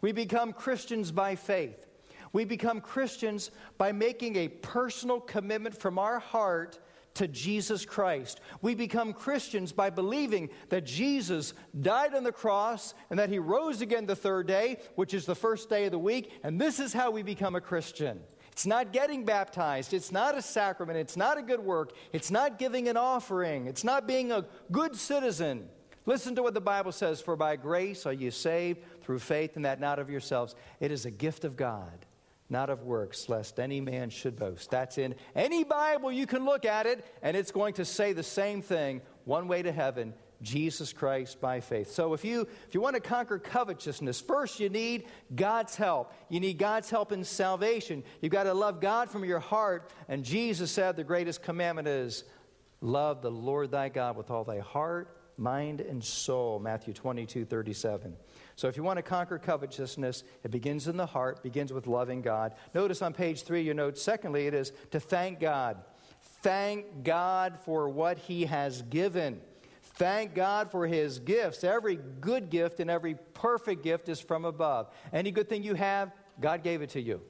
We 0.00 0.10
become 0.10 0.52
Christians 0.52 1.12
by 1.12 1.36
faith. 1.36 1.86
We 2.32 2.44
become 2.44 2.80
Christians 2.80 3.50
by 3.78 3.92
making 3.92 4.36
a 4.36 4.48
personal 4.48 5.20
commitment 5.20 5.76
from 5.76 5.98
our 5.98 6.18
heart 6.18 6.78
to 7.14 7.26
Jesus 7.26 7.84
Christ. 7.84 8.40
We 8.62 8.74
become 8.74 9.12
Christians 9.12 9.72
by 9.72 9.90
believing 9.90 10.48
that 10.68 10.84
Jesus 10.84 11.54
died 11.80 12.14
on 12.14 12.24
the 12.24 12.32
cross 12.32 12.94
and 13.10 13.18
that 13.18 13.30
he 13.30 13.38
rose 13.38 13.80
again 13.80 14.06
the 14.06 14.16
third 14.16 14.46
day, 14.46 14.78
which 14.94 15.12
is 15.12 15.26
the 15.26 15.34
first 15.34 15.68
day 15.68 15.86
of 15.86 15.90
the 15.90 15.98
week, 15.98 16.32
and 16.44 16.60
this 16.60 16.78
is 16.78 16.92
how 16.92 17.10
we 17.10 17.22
become 17.22 17.56
a 17.56 17.60
Christian. 17.60 18.20
It's 18.52 18.66
not 18.66 18.92
getting 18.92 19.24
baptized. 19.24 19.94
It's 19.94 20.12
not 20.12 20.36
a 20.36 20.42
sacrament. 20.42 20.98
It's 20.98 21.16
not 21.16 21.38
a 21.38 21.42
good 21.42 21.60
work. 21.60 21.92
It's 22.12 22.30
not 22.30 22.58
giving 22.58 22.88
an 22.88 22.96
offering. 22.96 23.66
It's 23.66 23.84
not 23.84 24.06
being 24.06 24.32
a 24.32 24.44
good 24.70 24.94
citizen. 24.96 25.68
Listen 26.06 26.34
to 26.34 26.42
what 26.42 26.54
the 26.54 26.60
Bible 26.60 26.92
says 26.92 27.20
For 27.20 27.36
by 27.36 27.56
grace 27.56 28.06
are 28.06 28.12
you 28.12 28.30
saved 28.30 28.80
through 29.02 29.20
faith, 29.20 29.56
and 29.56 29.64
that 29.64 29.80
not 29.80 29.98
of 29.98 30.10
yourselves. 30.10 30.54
It 30.78 30.90
is 30.90 31.06
a 31.06 31.10
gift 31.10 31.44
of 31.44 31.56
God, 31.56 32.06
not 32.50 32.68
of 32.68 32.82
works, 32.82 33.28
lest 33.28 33.58
any 33.58 33.80
man 33.80 34.10
should 34.10 34.36
boast. 34.36 34.70
That's 34.70 34.98
in 34.98 35.14
any 35.34 35.64
Bible 35.64 36.12
you 36.12 36.26
can 36.26 36.44
look 36.44 36.64
at 36.64 36.86
it, 36.86 37.04
and 37.22 37.36
it's 37.36 37.52
going 37.52 37.74
to 37.74 37.84
say 37.84 38.12
the 38.12 38.22
same 38.22 38.60
thing 38.60 39.00
one 39.24 39.48
way 39.48 39.62
to 39.62 39.72
heaven 39.72 40.12
Jesus 40.42 40.92
Christ 40.92 41.40
by 41.40 41.60
faith. 41.60 41.90
So 41.90 42.14
if 42.14 42.24
you 42.24 42.48
if 42.66 42.74
you 42.74 42.80
want 42.80 42.94
to 42.94 43.00
conquer 43.00 43.38
covetousness, 43.38 44.20
first 44.20 44.58
you 44.58 44.68
need 44.68 45.06
God's 45.34 45.76
help. 45.76 46.12
You 46.28 46.40
need 46.40 46.58
God's 46.58 46.90
help 46.90 47.12
in 47.12 47.24
salvation. 47.24 48.02
You've 48.20 48.32
got 48.32 48.44
to 48.44 48.54
love 48.54 48.80
God 48.80 49.10
from 49.10 49.24
your 49.24 49.40
heart, 49.40 49.92
and 50.08 50.24
Jesus 50.24 50.70
said 50.70 50.96
the 50.96 51.04
greatest 51.04 51.42
commandment 51.42 51.88
is 51.88 52.24
love 52.80 53.22
the 53.22 53.30
Lord 53.30 53.70
thy 53.70 53.90
God 53.90 54.16
with 54.16 54.30
all 54.30 54.44
thy 54.44 54.60
heart, 54.60 55.16
mind 55.36 55.80
and 55.80 56.02
soul. 56.02 56.58
Matthew 56.58 56.94
22, 56.94 57.44
37. 57.44 58.16
So 58.60 58.68
if 58.68 58.76
you 58.76 58.82
want 58.82 58.98
to 58.98 59.02
conquer 59.02 59.38
covetousness, 59.38 60.22
it 60.44 60.50
begins 60.50 60.86
in 60.86 60.98
the 60.98 61.06
heart, 61.06 61.42
begins 61.42 61.72
with 61.72 61.86
loving 61.86 62.20
God. 62.20 62.52
Notice 62.74 63.00
on 63.00 63.14
page 63.14 63.42
3 63.44 63.62
your 63.62 63.72
note 63.72 63.96
secondly 63.96 64.46
it 64.46 64.52
is 64.52 64.72
to 64.90 65.00
thank 65.00 65.40
God. 65.40 65.78
Thank 66.42 67.02
God 67.02 67.58
for 67.64 67.88
what 67.88 68.18
he 68.18 68.44
has 68.44 68.82
given. 68.82 69.40
Thank 69.94 70.34
God 70.34 70.70
for 70.70 70.86
his 70.86 71.20
gifts. 71.20 71.64
Every 71.64 71.98
good 72.20 72.50
gift 72.50 72.80
and 72.80 72.90
every 72.90 73.14
perfect 73.32 73.82
gift 73.82 74.10
is 74.10 74.20
from 74.20 74.44
above. 74.44 74.90
Any 75.10 75.30
good 75.30 75.48
thing 75.48 75.62
you 75.62 75.72
have, 75.72 76.12
God 76.38 76.62
gave 76.62 76.82
it 76.82 76.90
to 76.90 77.00
you. 77.00 77.22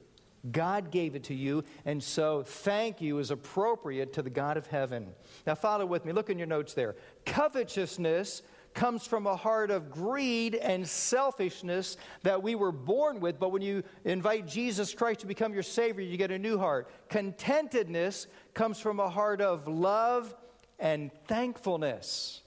God 0.51 0.91
gave 0.91 1.15
it 1.15 1.23
to 1.25 1.35
you, 1.35 1.63
and 1.85 2.01
so 2.01 2.41
thank 2.41 2.99
you 2.99 3.19
is 3.19 3.29
appropriate 3.29 4.11
to 4.13 4.23
the 4.23 4.29
God 4.29 4.57
of 4.57 4.65
heaven. 4.65 5.13
Now, 5.45 5.53
follow 5.53 5.85
with 5.85 6.03
me. 6.03 6.13
Look 6.13 6.31
in 6.31 6.39
your 6.39 6.47
notes 6.47 6.73
there. 6.73 6.95
Covetousness 7.27 8.41
comes 8.73 9.05
from 9.05 9.27
a 9.27 9.35
heart 9.35 9.71
of 9.71 9.91
greed 9.91 10.55
and 10.55 10.87
selfishness 10.87 11.97
that 12.23 12.41
we 12.41 12.55
were 12.55 12.71
born 12.71 13.19
with. 13.19 13.39
But 13.39 13.51
when 13.51 13.61
you 13.61 13.83
invite 14.05 14.47
Jesus 14.47 14.93
Christ 14.93 15.21
to 15.21 15.27
become 15.27 15.53
your 15.53 15.63
Savior, 15.63 16.03
you 16.03 16.17
get 16.17 16.31
a 16.31 16.39
new 16.39 16.57
heart. 16.57 16.89
Contentedness 17.09 18.27
comes 18.53 18.79
from 18.79 18.99
a 18.99 19.09
heart 19.09 19.41
of 19.41 19.67
love 19.67 20.35
and 20.79 21.11
thankfulness. 21.27 22.41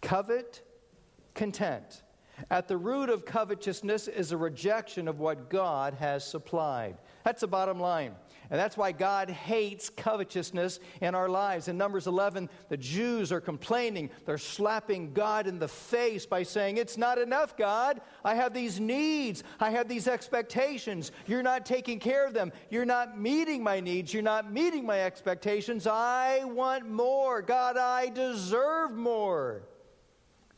Covet, 0.00 0.62
content. 1.34 2.02
At 2.50 2.68
the 2.68 2.76
root 2.76 3.08
of 3.08 3.24
covetousness 3.24 4.08
is 4.08 4.32
a 4.32 4.36
rejection 4.36 5.08
of 5.08 5.18
what 5.18 5.50
God 5.50 5.94
has 5.94 6.24
supplied. 6.24 6.96
That's 7.24 7.40
the 7.40 7.48
bottom 7.48 7.80
line. 7.80 8.14
And 8.50 8.58
that's 8.58 8.78
why 8.78 8.92
God 8.92 9.28
hates 9.28 9.90
covetousness 9.90 10.80
in 11.02 11.14
our 11.14 11.28
lives. 11.28 11.68
In 11.68 11.76
Numbers 11.76 12.06
11, 12.06 12.48
the 12.70 12.78
Jews 12.78 13.30
are 13.30 13.42
complaining. 13.42 14.08
They're 14.24 14.38
slapping 14.38 15.12
God 15.12 15.46
in 15.46 15.58
the 15.58 15.68
face 15.68 16.24
by 16.24 16.44
saying, 16.44 16.78
It's 16.78 16.96
not 16.96 17.18
enough, 17.18 17.58
God. 17.58 18.00
I 18.24 18.36
have 18.36 18.54
these 18.54 18.80
needs. 18.80 19.44
I 19.60 19.70
have 19.70 19.86
these 19.86 20.08
expectations. 20.08 21.12
You're 21.26 21.42
not 21.42 21.66
taking 21.66 21.98
care 21.98 22.26
of 22.26 22.32
them. 22.32 22.52
You're 22.70 22.86
not 22.86 23.20
meeting 23.20 23.62
my 23.62 23.80
needs. 23.80 24.14
You're 24.14 24.22
not 24.22 24.50
meeting 24.50 24.86
my 24.86 25.02
expectations. 25.02 25.86
I 25.86 26.44
want 26.44 26.88
more. 26.88 27.42
God, 27.42 27.76
I 27.76 28.08
deserve 28.08 28.92
more. 28.92 29.62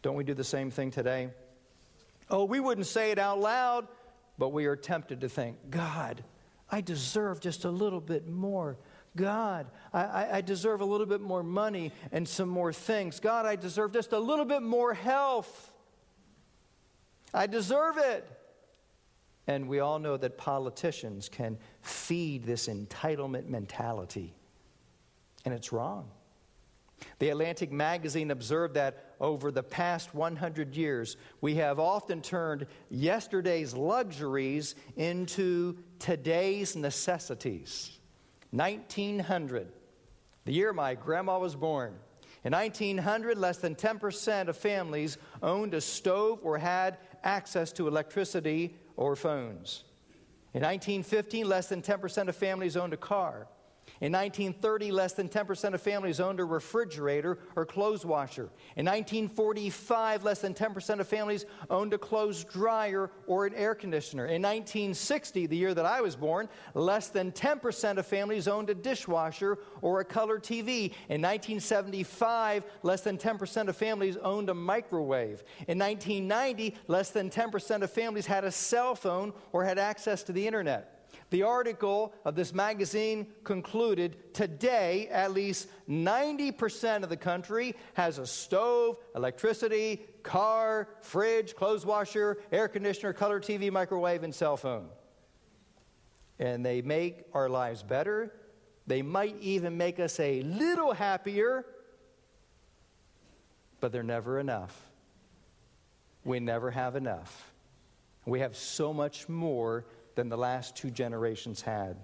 Don't 0.03 0.15
we 0.15 0.23
do 0.23 0.35
the 0.35 0.45
same 0.45 0.71
thing 0.71 0.93
today? 0.93 1.31
Oh, 2.31 2.45
we 2.45 2.61
wouldn't 2.61 2.87
say 2.87 3.11
it 3.11 3.19
out 3.19 3.41
loud, 3.41 3.89
but 4.39 4.51
we 4.51 4.67
are 4.67 4.77
tempted 4.77 5.23
to 5.23 5.29
think, 5.29 5.57
God, 5.71 6.23
I 6.71 6.81
deserve 6.81 7.41
just 7.41 7.65
a 7.65 7.71
little 7.71 8.01
bit 8.01 8.29
more. 8.29 8.79
God, 9.17 9.67
I, 9.93 10.37
I, 10.39 10.41
deserve 10.41 10.83
a 10.83 10.85
little 10.85 11.07
bit 11.07 11.21
more 11.21 11.43
money 11.43 11.91
and 12.13 12.29
some 12.29 12.49
more 12.49 12.73
things. 12.73 13.19
God, 13.19 13.45
I 13.45 13.57
deserve 13.57 13.93
just 13.93 14.13
a 14.13 14.19
little 14.19 14.45
bit 14.45 14.63
more 14.63 14.95
health. 14.95 15.73
I 17.35 17.49
deserve 17.49 17.99
it. 17.99 18.29
And 19.49 19.69
we 19.69 19.81
all 19.81 19.99
know 19.99 20.17
that 20.17 20.39
politicians 20.39 21.29
can 21.29 21.59
feed 21.83 22.45
this 22.45 22.69
entitlement 22.69 23.49
mentality. 23.49 24.33
And 25.45 25.53
it's 25.53 25.73
wrong. 25.73 26.09
The 27.21 27.29
Atlantic 27.29 27.71
magazine 27.71 28.31
observed 28.31 28.75
that 28.75 29.15
over 29.21 29.51
the 29.51 29.63
past 29.63 30.15
100 30.15 30.75
years, 30.75 31.19
we 31.43 31.55
have 31.57 31.79
often 31.79 32.23
turned 32.23 32.67
yesterday's 32.89 33.75
luxuries 33.75 34.75
into 34.97 35.77
today's 35.99 36.75
necessities. 36.75 37.99
1900, 38.53 39.69
the 40.47 40.53
year 40.53 40.73
my 40.73 40.95
grandma 40.95 41.39
was 41.39 41.55
born. 41.55 41.95
In 42.43 42.53
1900, 42.55 43.37
less 43.37 43.59
than 43.59 43.75
10% 43.75 44.49
of 44.49 44.57
families 44.57 45.19
owned 45.43 45.75
a 45.75 45.81
stove 45.83 46.41
or 46.43 46.57
had 46.57 46.97
access 47.23 47.71
to 47.73 47.87
electricity 47.87 48.75
or 48.97 49.15
phones. 49.15 49.85
In 50.55 50.63
1915, 50.63 51.47
less 51.47 51.69
than 51.69 51.83
10% 51.83 52.29
of 52.29 52.35
families 52.35 52.79
owned 52.79 52.95
a 52.95 52.97
car. 52.97 53.47
In 54.01 54.13
1930, 54.13 54.93
less 54.93 55.13
than 55.13 55.29
10% 55.29 55.75
of 55.75 55.83
families 55.83 56.21
owned 56.21 56.41
a 56.41 56.45
refrigerator 56.45 57.39
or 57.55 57.67
clothes 57.67 58.07
washer. 58.07 58.49
In 58.77 58.87
1945, 58.87 60.25
less 60.25 60.41
than 60.41 60.55
10% 60.55 61.01
of 61.01 61.07
families 61.07 61.45
owned 61.69 61.93
a 61.93 61.99
clothes 61.99 62.45
dryer 62.45 63.11
or 63.27 63.45
an 63.45 63.53
air 63.55 63.75
conditioner. 63.75 64.25
In 64.25 64.41
1960, 64.41 65.47
the 65.47 65.57
year 65.57 65.75
that 65.75 65.85
I 65.85 66.01
was 66.01 66.17
born, 66.17 66.49
less 66.73 67.09
than 67.09 67.31
10% 67.31 67.99
of 67.99 68.07
families 68.07 68.49
owned 68.49 68.71
a 68.71 68.75
dishwasher 68.75 69.59
or 69.83 70.01
a 70.01 70.05
color 70.05 70.39
TV. 70.39 70.95
In 71.11 71.21
1975, 71.21 72.65
less 72.83 73.03
than 73.03 73.19
10% 73.19 73.69
of 73.69 73.77
families 73.77 74.17
owned 74.17 74.49
a 74.49 74.55
microwave. 74.55 75.45
In 75.69 75.79
1990, 75.79 76.75
less 76.89 77.11
than 77.11 77.29
10% 77.29 77.83
of 77.83 77.91
families 77.91 78.25
had 78.25 78.45
a 78.45 78.51
cell 78.51 78.95
phone 78.95 79.35
or 79.53 79.63
had 79.63 79.79
access 79.79 80.23
to 80.23 80.33
the 80.33 80.47
internet. 80.47 81.00
The 81.31 81.45
article 81.45 82.13
of 82.25 82.35
this 82.35 82.53
magazine 82.53 83.29
concluded 83.45 84.35
today, 84.35 85.09
at 85.13 85.33
least 85.33 85.69
90% 85.89 87.05
of 87.05 87.09
the 87.09 87.17
country 87.17 87.77
has 87.95 88.19
a 88.19 88.27
stove, 88.27 88.97
electricity, 89.15 90.03
car, 90.25 90.89
fridge, 91.03 91.55
clothes 91.55 91.87
washer, 91.87 92.39
air 92.51 92.67
conditioner, 92.67 93.13
color 93.13 93.41
TV, 93.41 93.71
microwave, 93.71 94.25
and 94.25 94.35
cell 94.35 94.57
phone. 94.57 94.89
And 96.41 96.67
they 96.67 96.83
make 96.83 97.25
our 97.33 97.49
lives 97.49 97.85
better. 97.85 98.33
They 98.89 99.03
might 99.03 99.37
even 99.41 99.77
make 99.77 100.01
us 100.01 100.19
a 100.19 100.43
little 100.43 100.93
happier, 100.93 101.65
but 103.79 103.93
they're 103.93 104.03
never 104.03 104.41
enough. 104.41 104.77
We 106.25 106.41
never 106.41 106.73
have 106.73 106.97
enough. 106.97 107.53
We 108.27 108.41
have 108.41 108.57
so 108.57 108.93
much 108.93 109.29
more 109.29 109.87
than 110.15 110.29
the 110.29 110.37
last 110.37 110.77
two 110.77 110.91
generations 110.91 111.61
had. 111.61 111.97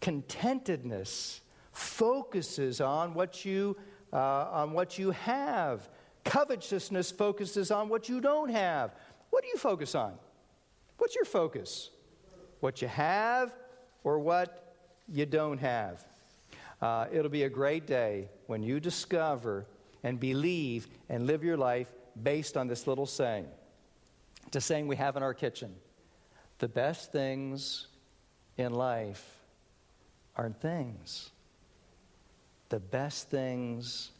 Contentedness 0.00 1.40
focuses 1.72 2.80
on 2.80 3.14
what 3.14 3.44
you, 3.44 3.76
uh, 4.12 4.16
on 4.50 4.72
what 4.72 4.98
you 4.98 5.10
have. 5.12 5.88
Covetousness 6.24 7.10
focuses 7.10 7.70
on 7.70 7.88
what 7.88 8.08
you 8.08 8.20
don't 8.20 8.50
have. 8.50 8.94
What 9.30 9.42
do 9.42 9.48
you 9.48 9.56
focus 9.56 9.94
on? 9.94 10.14
What's 10.98 11.14
your 11.14 11.24
focus? 11.24 11.90
What 12.60 12.82
you 12.82 12.88
have 12.88 13.54
or 14.04 14.18
what 14.18 14.74
you 15.08 15.26
don't 15.26 15.58
have? 15.58 16.04
Uh, 16.80 17.06
it'll 17.12 17.30
be 17.30 17.44
a 17.44 17.48
great 17.48 17.86
day 17.86 18.28
when 18.46 18.62
you 18.62 18.80
discover 18.80 19.66
and 20.02 20.20
believe 20.20 20.88
and 21.08 21.26
live 21.26 21.42
your 21.42 21.56
life 21.56 21.92
based 22.22 22.56
on 22.56 22.66
this 22.66 22.86
little 22.86 23.06
saying. 23.06 23.46
It's 24.46 24.56
a 24.56 24.60
saying 24.60 24.86
we 24.86 24.96
have 24.96 25.16
in 25.16 25.22
our 25.22 25.34
kitchen. 25.34 25.74
The 26.58 26.68
best 26.68 27.12
things 27.12 27.86
in 28.56 28.72
life 28.72 29.24
aren't 30.36 30.60
things. 30.60 31.30
The 32.68 32.80
best 32.80 33.28
things 33.28 34.10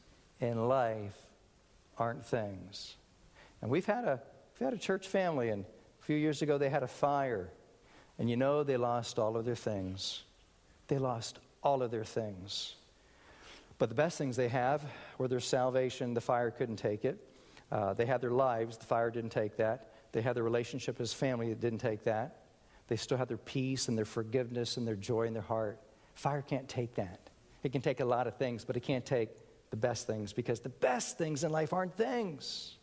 in 0.40 0.68
life 0.68 1.16
aren't 1.98 2.24
things. 2.24 2.96
And 3.62 3.70
we've 3.70 3.86
had 3.86 4.04
a, 4.04 4.20
we've 4.58 4.66
had 4.66 4.74
a 4.74 4.80
church 4.80 5.08
family, 5.08 5.48
and 5.48 5.64
a 5.64 6.04
few 6.04 6.16
years 6.16 6.42
ago 6.42 6.58
they 6.58 6.68
had 6.68 6.82
a 6.82 6.88
fire. 6.88 7.48
And 8.18 8.30
you 8.30 8.36
know, 8.36 8.62
they 8.62 8.76
lost 8.76 9.18
all 9.18 9.36
of 9.36 9.44
their 9.44 9.56
things. 9.56 10.22
They 10.88 10.98
lost 10.98 11.38
all 11.62 11.82
of 11.82 11.90
their 11.90 12.04
things. 12.04 12.74
But 13.78 13.88
the 13.88 13.94
best 13.94 14.16
things 14.16 14.36
they 14.36 14.48
have 14.48 14.82
were 15.18 15.28
their 15.28 15.40
salvation. 15.40 16.14
The 16.14 16.20
fire 16.20 16.50
couldn't 16.50 16.76
take 16.76 17.04
it. 17.04 17.18
Uh, 17.70 17.94
they 17.94 18.06
had 18.06 18.20
their 18.20 18.30
lives. 18.30 18.76
The 18.76 18.86
fire 18.86 19.10
didn't 19.10 19.30
take 19.30 19.56
that. 19.56 19.92
They 20.12 20.22
had 20.22 20.36
their 20.36 20.42
relationship 20.42 21.00
as 21.00 21.12
family 21.12 21.48
that 21.50 21.60
didn't 21.60 21.80
take 21.80 22.04
that. 22.04 22.42
They 22.88 22.96
still 22.96 23.18
had 23.18 23.28
their 23.28 23.36
peace 23.36 23.88
and 23.88 23.98
their 23.98 24.04
forgiveness 24.04 24.76
and 24.76 24.86
their 24.86 24.96
joy 24.96 25.22
in 25.22 25.32
their 25.32 25.42
heart. 25.42 25.80
Fire 26.14 26.42
can't 26.42 26.68
take 26.68 26.94
that. 26.94 27.30
It 27.62 27.72
can 27.72 27.82
take 27.82 28.00
a 28.00 28.04
lot 28.04 28.26
of 28.26 28.36
things, 28.36 28.64
but 28.64 28.76
it 28.76 28.80
can't 28.80 29.04
take 29.04 29.30
the 29.70 29.76
best 29.76 30.06
things 30.06 30.32
because 30.32 30.60
the 30.60 30.68
best 30.68 31.18
things 31.18 31.44
in 31.44 31.50
life 31.50 31.72
aren't 31.72 31.94
things. 31.94 32.76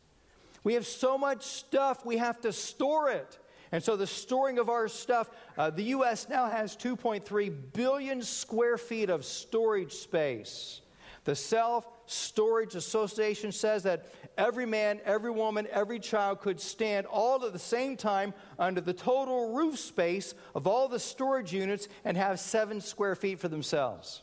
We 0.64 0.74
have 0.76 0.86
so 0.86 1.18
much 1.18 1.44
stuff, 1.44 2.06
we 2.06 2.18
have 2.18 2.40
to 2.42 2.54
store 2.54 3.10
it. 3.10 3.40
And 3.72 3.84
so, 3.84 3.96
the 3.96 4.06
storing 4.06 4.60
of 4.60 4.70
our 4.70 4.88
stuff, 4.88 5.32
uh, 5.58 5.72
the 5.72 5.84
U.S. 5.86 6.30
now 6.30 6.48
has 6.48 6.78
2.3 6.78 7.52
billion 7.74 8.22
square 8.22 8.78
feet 8.78 9.10
of 9.10 9.26
storage 9.26 9.94
space. 9.94 10.82
The 11.24 11.36
Self 11.36 11.88
Storage 12.06 12.76
Association 12.76 13.52
says 13.52 13.84
that 13.84 14.06
every 14.38 14.66
man, 14.66 15.00
every 15.06 15.32
woman, 15.32 15.68
every 15.72 16.00
child 16.00 16.42
could 16.42 16.60
stand 16.60 17.06
all 17.08 17.44
at 17.46 17.54
the 17.54 17.60
same 17.60 17.98
time 17.98 18.34
under 18.58 18.82
the 18.82 18.94
total 18.94 19.54
roof 19.54 19.80
space 19.80 20.34
of 20.56 20.68
all 20.68 20.88
the 20.88 21.00
storage 21.00 21.54
units 21.54 21.88
and 22.06 22.18
have 22.18 22.40
seven 22.40 22.82
square 22.82 23.16
feet 23.16 23.40
for 23.40 23.48
themselves. 23.48 24.22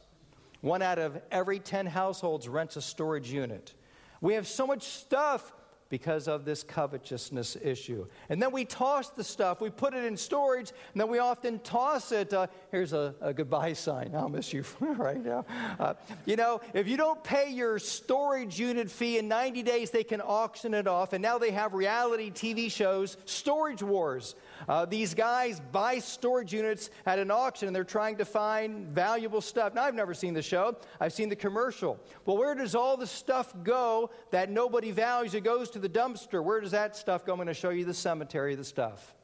One 0.60 0.82
out 0.82 0.98
of 0.98 1.20
every 1.30 1.58
10 1.58 1.86
households 1.86 2.48
rents 2.48 2.76
a 2.76 2.82
storage 2.82 3.32
unit. 3.32 3.74
We 4.20 4.34
have 4.34 4.46
so 4.46 4.66
much 4.66 4.82
stuff 4.82 5.52
because 5.90 6.28
of 6.28 6.44
this 6.44 6.62
covetousness 6.62 7.56
issue. 7.62 8.06
And 8.28 8.40
then 8.40 8.52
we 8.52 8.64
toss 8.64 9.10
the 9.10 9.24
stuff, 9.24 9.60
we 9.60 9.70
put 9.70 9.92
it 9.92 10.04
in 10.04 10.16
storage, 10.16 10.70
and 10.92 11.00
then 11.00 11.08
we 11.08 11.18
often 11.18 11.58
toss 11.58 12.12
it. 12.12 12.32
Uh, 12.32 12.46
here's 12.70 12.92
a, 12.92 13.14
a, 13.20 13.34
goodbye 13.34 13.72
sign. 13.72 14.12
I'll 14.14 14.28
miss 14.28 14.52
you 14.52 14.64
right 14.80 15.22
now. 15.22 15.44
Uh, 15.78 15.94
you 16.24 16.36
know, 16.36 16.60
if 16.74 16.86
you 16.86 16.96
don't 16.96 17.22
pay 17.24 17.50
your 17.50 17.80
storage 17.80 18.58
unit 18.58 18.88
fee 18.88 19.18
in 19.18 19.26
90 19.26 19.64
days, 19.64 19.90
they 19.90 20.04
can 20.04 20.20
auction 20.20 20.74
it 20.74 20.86
off. 20.86 21.12
And 21.12 21.20
now 21.20 21.38
they 21.38 21.50
have 21.50 21.74
reality 21.74 22.30
TV 22.30 22.70
shows, 22.70 23.16
Storage 23.24 23.82
Wars. 23.82 24.36
Uh, 24.68 24.84
these 24.84 25.14
guys 25.14 25.60
buy 25.72 25.98
storage 25.98 26.52
units 26.52 26.90
at 27.04 27.18
an 27.18 27.30
auction 27.30 27.66
and 27.66 27.74
they're 27.74 27.82
trying 27.82 28.16
to 28.16 28.24
find 28.24 28.86
valuable 28.88 29.40
stuff. 29.40 29.74
Now, 29.74 29.82
I've 29.82 29.94
never 29.94 30.14
seen 30.14 30.34
the 30.34 30.42
show, 30.42 30.76
I've 31.00 31.12
seen 31.12 31.28
the 31.28 31.36
commercial. 31.36 31.98
Well, 32.26 32.36
where 32.36 32.54
does 32.54 32.76
all 32.76 32.96
the 32.96 33.06
stuff 33.06 33.52
go 33.64 34.10
that 34.30 34.50
nobody 34.50 34.92
values? 34.92 35.34
It 35.34 35.42
goes 35.42 35.70
to 35.70 35.79
the 35.82 35.88
dumpster. 35.88 36.42
Where 36.42 36.60
does 36.60 36.70
that 36.72 36.96
stuff 36.96 37.24
go? 37.24 37.32
I'm 37.32 37.38
going 37.38 37.48
to 37.48 37.54
show 37.54 37.70
you 37.70 37.84
the 37.84 37.94
cemetery 37.94 38.52
of 38.52 38.58
the 38.58 38.64
stuff. 38.64 39.14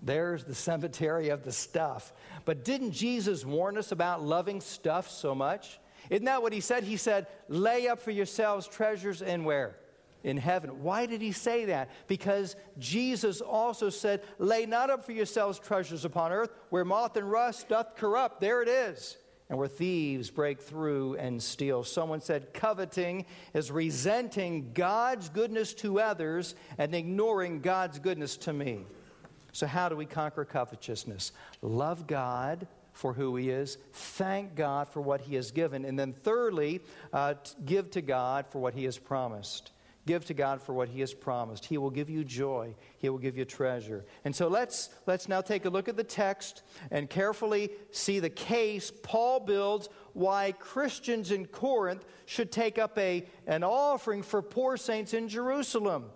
There's 0.00 0.44
the 0.44 0.54
cemetery 0.54 1.28
of 1.30 1.44
the 1.44 1.52
stuff. 1.52 2.12
But 2.44 2.64
didn't 2.64 2.92
Jesus 2.92 3.44
warn 3.44 3.76
us 3.76 3.92
about 3.92 4.22
loving 4.22 4.60
stuff 4.60 5.10
so 5.10 5.34
much? 5.34 5.80
Isn't 6.10 6.26
that 6.26 6.40
what 6.40 6.52
he 6.52 6.60
said? 6.60 6.84
He 6.84 6.96
said, 6.96 7.26
lay 7.48 7.88
up 7.88 8.00
for 8.00 8.12
yourselves 8.12 8.66
treasures 8.68 9.22
in 9.22 9.44
where? 9.44 9.76
in 10.24 10.36
heaven. 10.36 10.82
Why 10.82 11.06
did 11.06 11.20
he 11.20 11.32
say 11.32 11.66
that? 11.66 11.90
Because 12.06 12.56
Jesus 12.78 13.40
also 13.40 13.88
said, 13.88 14.22
Lay 14.38 14.66
not 14.66 14.90
up 14.90 15.04
for 15.04 15.12
yourselves 15.12 15.58
treasures 15.58 16.04
upon 16.04 16.32
earth, 16.32 16.50
where 16.70 16.84
moth 16.84 17.16
and 17.16 17.30
rust 17.30 17.68
doth 17.68 17.96
corrupt. 17.96 18.40
There 18.40 18.62
it 18.62 18.68
is. 18.68 19.16
And 19.48 19.58
where 19.58 19.68
thieves 19.68 20.30
break 20.30 20.60
through 20.60 21.16
and 21.16 21.42
steal. 21.42 21.82
Someone 21.82 22.20
said, 22.20 22.52
Coveting 22.52 23.24
is 23.54 23.70
resenting 23.70 24.72
God's 24.74 25.30
goodness 25.30 25.72
to 25.74 26.00
others 26.00 26.54
and 26.76 26.94
ignoring 26.94 27.60
God's 27.60 27.98
goodness 27.98 28.36
to 28.38 28.52
me. 28.52 28.84
So, 29.52 29.66
how 29.66 29.88
do 29.88 29.96
we 29.96 30.04
conquer 30.04 30.44
covetousness? 30.44 31.32
Love 31.62 32.06
God 32.06 32.66
for 32.92 33.12
who 33.12 33.36
He 33.36 33.48
is, 33.48 33.78
thank 33.92 34.56
God 34.56 34.88
for 34.88 35.00
what 35.00 35.20
He 35.20 35.36
has 35.36 35.52
given, 35.52 35.84
and 35.84 35.98
then 35.98 36.12
thirdly, 36.12 36.80
uh, 37.12 37.34
give 37.64 37.90
to 37.92 38.02
God 38.02 38.46
for 38.48 38.58
what 38.58 38.74
He 38.74 38.84
has 38.84 38.98
promised. 38.98 39.70
Give 40.08 40.24
to 40.24 40.32
God 40.32 40.62
for 40.62 40.72
what 40.72 40.88
He 40.88 41.00
has 41.00 41.12
promised. 41.12 41.66
He 41.66 41.76
will 41.76 41.90
give 41.90 42.08
you 42.08 42.24
joy. 42.24 42.74
He 42.96 43.10
will 43.10 43.18
give 43.18 43.36
you 43.36 43.44
treasure. 43.44 44.06
And 44.24 44.34
so 44.34 44.48
let's, 44.48 44.88
let's 45.06 45.28
now 45.28 45.42
take 45.42 45.66
a 45.66 45.68
look 45.68 45.86
at 45.86 45.98
the 45.98 46.02
text 46.02 46.62
and 46.90 47.10
carefully 47.10 47.72
see 47.90 48.18
the 48.18 48.30
case 48.30 48.90
Paul 49.02 49.40
builds 49.40 49.90
why 50.14 50.52
Christians 50.52 51.30
in 51.30 51.44
Corinth 51.44 52.06
should 52.24 52.50
take 52.50 52.78
up 52.78 52.96
a, 52.96 53.26
an 53.46 53.62
offering 53.62 54.22
for 54.22 54.40
poor 54.40 54.78
saints 54.78 55.12
in 55.12 55.28
Jerusalem. 55.28 56.06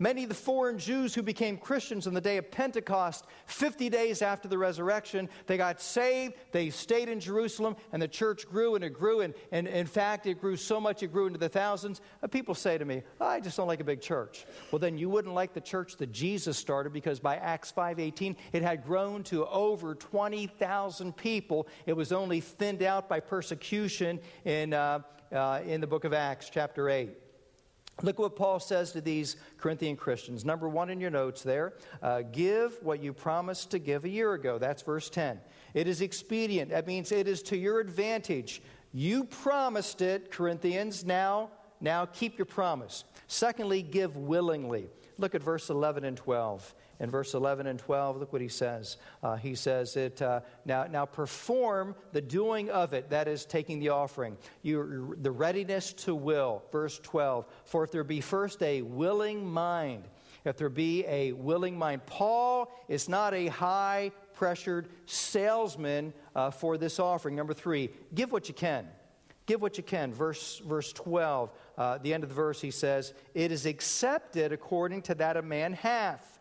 Many 0.00 0.22
of 0.22 0.28
the 0.28 0.34
foreign 0.34 0.78
Jews 0.78 1.12
who 1.12 1.22
became 1.22 1.56
Christians 1.56 2.06
on 2.06 2.14
the 2.14 2.20
day 2.20 2.36
of 2.36 2.50
Pentecost, 2.52 3.24
50 3.46 3.88
days 3.88 4.22
after 4.22 4.46
the 4.46 4.56
resurrection, 4.56 5.28
they 5.46 5.56
got 5.56 5.80
saved, 5.80 6.34
they 6.52 6.70
stayed 6.70 7.08
in 7.08 7.18
Jerusalem, 7.18 7.74
and 7.92 8.00
the 8.00 8.06
church 8.06 8.48
grew 8.48 8.76
and 8.76 8.84
it 8.84 8.90
grew. 8.90 9.22
And, 9.22 9.34
and 9.50 9.66
in 9.66 9.86
fact, 9.86 10.26
it 10.26 10.40
grew 10.40 10.56
so 10.56 10.80
much 10.80 11.02
it 11.02 11.08
grew 11.08 11.26
into 11.26 11.38
the 11.40 11.48
thousands. 11.48 12.00
Uh, 12.22 12.28
people 12.28 12.54
say 12.54 12.78
to 12.78 12.84
me, 12.84 13.02
oh, 13.20 13.26
I 13.26 13.40
just 13.40 13.56
don't 13.56 13.66
like 13.66 13.80
a 13.80 13.84
big 13.84 14.00
church. 14.00 14.46
Well, 14.70 14.78
then 14.78 14.96
you 14.96 15.08
wouldn't 15.08 15.34
like 15.34 15.52
the 15.52 15.60
church 15.60 15.96
that 15.96 16.12
Jesus 16.12 16.56
started 16.56 16.92
because 16.92 17.18
by 17.18 17.36
Acts 17.36 17.72
5.18, 17.76 18.36
it 18.52 18.62
had 18.62 18.84
grown 18.84 19.24
to 19.24 19.46
over 19.46 19.96
20,000 19.96 21.16
people. 21.16 21.66
It 21.86 21.94
was 21.94 22.12
only 22.12 22.40
thinned 22.40 22.84
out 22.84 23.08
by 23.08 23.18
persecution 23.18 24.20
in, 24.44 24.74
uh, 24.74 25.00
uh, 25.32 25.60
in 25.66 25.80
the 25.80 25.88
book 25.88 26.04
of 26.04 26.12
Acts, 26.12 26.50
chapter 26.50 26.88
8. 26.88 27.27
Look 28.02 28.18
what 28.18 28.36
Paul 28.36 28.60
says 28.60 28.92
to 28.92 29.00
these 29.00 29.36
Corinthian 29.56 29.96
Christians. 29.96 30.44
Number 30.44 30.68
one 30.68 30.88
in 30.88 31.00
your 31.00 31.10
notes 31.10 31.42
there 31.42 31.74
uh, 32.02 32.22
give 32.22 32.78
what 32.82 33.02
you 33.02 33.12
promised 33.12 33.70
to 33.72 33.78
give 33.78 34.04
a 34.04 34.08
year 34.08 34.34
ago. 34.34 34.58
That's 34.58 34.82
verse 34.82 35.10
10. 35.10 35.40
It 35.74 35.88
is 35.88 36.00
expedient. 36.00 36.70
That 36.70 36.86
means 36.86 37.10
it 37.10 37.26
is 37.26 37.42
to 37.44 37.56
your 37.56 37.80
advantage. 37.80 38.62
You 38.92 39.24
promised 39.24 40.00
it, 40.00 40.30
Corinthians. 40.30 41.04
Now, 41.04 41.50
now 41.80 42.06
keep 42.06 42.38
your 42.38 42.46
promise. 42.46 43.04
Secondly, 43.26 43.82
give 43.82 44.16
willingly. 44.16 44.88
Look 45.18 45.34
at 45.34 45.42
verse 45.42 45.68
11 45.68 46.04
and 46.04 46.16
12 46.16 46.74
in 47.00 47.10
verse 47.10 47.34
11 47.34 47.66
and 47.66 47.78
12, 47.78 48.18
look 48.18 48.32
what 48.32 48.42
he 48.42 48.48
says. 48.48 48.96
Uh, 49.22 49.36
he 49.36 49.54
says 49.54 49.96
it, 49.96 50.20
uh, 50.20 50.40
now, 50.64 50.84
now 50.84 51.04
perform 51.04 51.94
the 52.12 52.20
doing 52.20 52.70
of 52.70 52.92
it, 52.92 53.10
that 53.10 53.28
is 53.28 53.44
taking 53.44 53.78
the 53.78 53.90
offering, 53.90 54.36
you, 54.62 55.16
the 55.20 55.30
readiness 55.30 55.92
to 55.92 56.14
will. 56.14 56.62
Verse 56.72 56.98
12, 57.02 57.46
for 57.64 57.84
if 57.84 57.92
there 57.92 58.04
be 58.04 58.20
first 58.20 58.62
a 58.62 58.82
willing 58.82 59.46
mind, 59.46 60.04
if 60.44 60.56
there 60.56 60.68
be 60.68 61.04
a 61.06 61.32
willing 61.32 61.78
mind. 61.78 62.04
Paul 62.06 62.72
is 62.88 63.08
not 63.08 63.34
a 63.34 63.48
high 63.48 64.12
pressured 64.34 64.88
salesman 65.06 66.12
uh, 66.34 66.50
for 66.50 66.78
this 66.78 66.98
offering. 66.98 67.36
Number 67.36 67.54
three, 67.54 67.90
give 68.14 68.32
what 68.32 68.48
you 68.48 68.54
can. 68.54 68.86
Give 69.48 69.60
what 69.60 69.76
you 69.76 69.82
can. 69.82 70.14
Verse, 70.14 70.62
verse 70.64 70.92
12, 70.92 71.50
uh, 71.76 71.98
the 71.98 72.14
end 72.14 72.22
of 72.22 72.28
the 72.28 72.36
verse, 72.36 72.60
he 72.60 72.70
says, 72.70 73.12
It 73.34 73.50
is 73.50 73.66
accepted 73.66 74.52
according 74.52 75.02
to 75.02 75.16
that 75.16 75.36
a 75.36 75.42
man 75.42 75.72
hath 75.72 76.38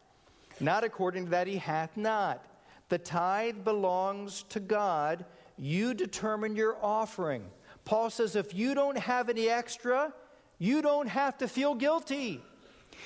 not 0.59 0.83
according 0.83 1.25
to 1.25 1.31
that 1.31 1.47
he 1.47 1.57
hath 1.57 1.95
not. 1.97 2.45
The 2.89 2.97
tithe 2.97 3.63
belongs 3.63 4.43
to 4.49 4.59
God. 4.59 5.25
You 5.57 5.93
determine 5.93 6.55
your 6.55 6.77
offering. 6.83 7.43
Paul 7.85 8.09
says 8.09 8.35
if 8.35 8.53
you 8.53 8.73
don't 8.73 8.97
have 8.97 9.29
any 9.29 9.49
extra, 9.49 10.13
you 10.59 10.81
don't 10.81 11.07
have 11.07 11.37
to 11.39 11.47
feel 11.47 11.75
guilty. 11.75 12.41